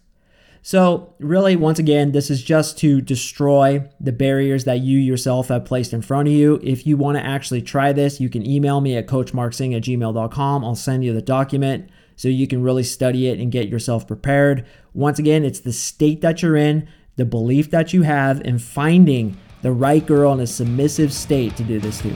So, 0.61 1.13
really, 1.19 1.55
once 1.55 1.79
again, 1.79 2.11
this 2.11 2.29
is 2.29 2.43
just 2.43 2.77
to 2.79 2.99
destroy 3.01 3.89
the 3.99 4.11
barriers 4.11 4.65
that 4.65 4.79
you 4.79 4.97
yourself 4.97 5.47
have 5.47 5.65
placed 5.65 5.93
in 5.93 6.01
front 6.01 6.27
of 6.27 6.33
you. 6.33 6.59
If 6.61 6.85
you 6.85 6.97
want 6.97 7.17
to 7.17 7.25
actually 7.25 7.61
try 7.61 7.93
this, 7.93 8.19
you 8.19 8.29
can 8.29 8.45
email 8.45 8.81
me 8.81 8.97
at 8.97 9.07
coachmarksing 9.07 9.75
at 9.75 9.83
gmail.com. 9.83 10.65
I'll 10.65 10.75
send 10.75 11.05
you 11.05 11.13
the 11.13 11.21
document 11.21 11.89
so 12.17 12.27
you 12.27 12.47
can 12.47 12.61
really 12.61 12.83
study 12.83 13.27
it 13.27 13.39
and 13.39 13.51
get 13.51 13.69
yourself 13.69 14.05
prepared. 14.05 14.65
Once 14.93 15.19
again, 15.19 15.45
it's 15.45 15.61
the 15.61 15.71
state 15.71 16.19
that 16.21 16.41
you're 16.41 16.57
in, 16.57 16.89
the 17.15 17.23
belief 17.23 17.71
that 17.71 17.93
you 17.93 18.01
have, 18.01 18.41
and 18.41 18.61
finding 18.61 19.37
the 19.61 19.71
right 19.71 20.05
girl 20.05 20.33
in 20.33 20.41
a 20.41 20.47
submissive 20.47 21.13
state 21.13 21.55
to 21.55 21.63
do 21.63 21.79
this 21.79 22.01
to. 22.01 22.13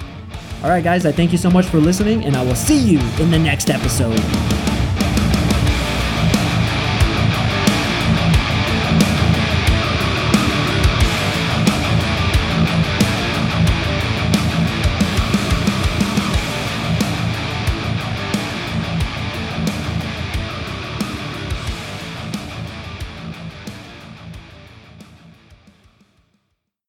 All 0.62 0.70
right, 0.70 0.84
guys, 0.84 1.06
I 1.06 1.12
thank 1.12 1.32
you 1.32 1.38
so 1.38 1.50
much 1.50 1.66
for 1.66 1.78
listening, 1.78 2.24
and 2.26 2.36
I 2.36 2.44
will 2.44 2.56
see 2.56 2.80
you 2.80 3.00
in 3.20 3.32
the 3.32 3.40
next 3.40 3.70
episode. 3.70 4.73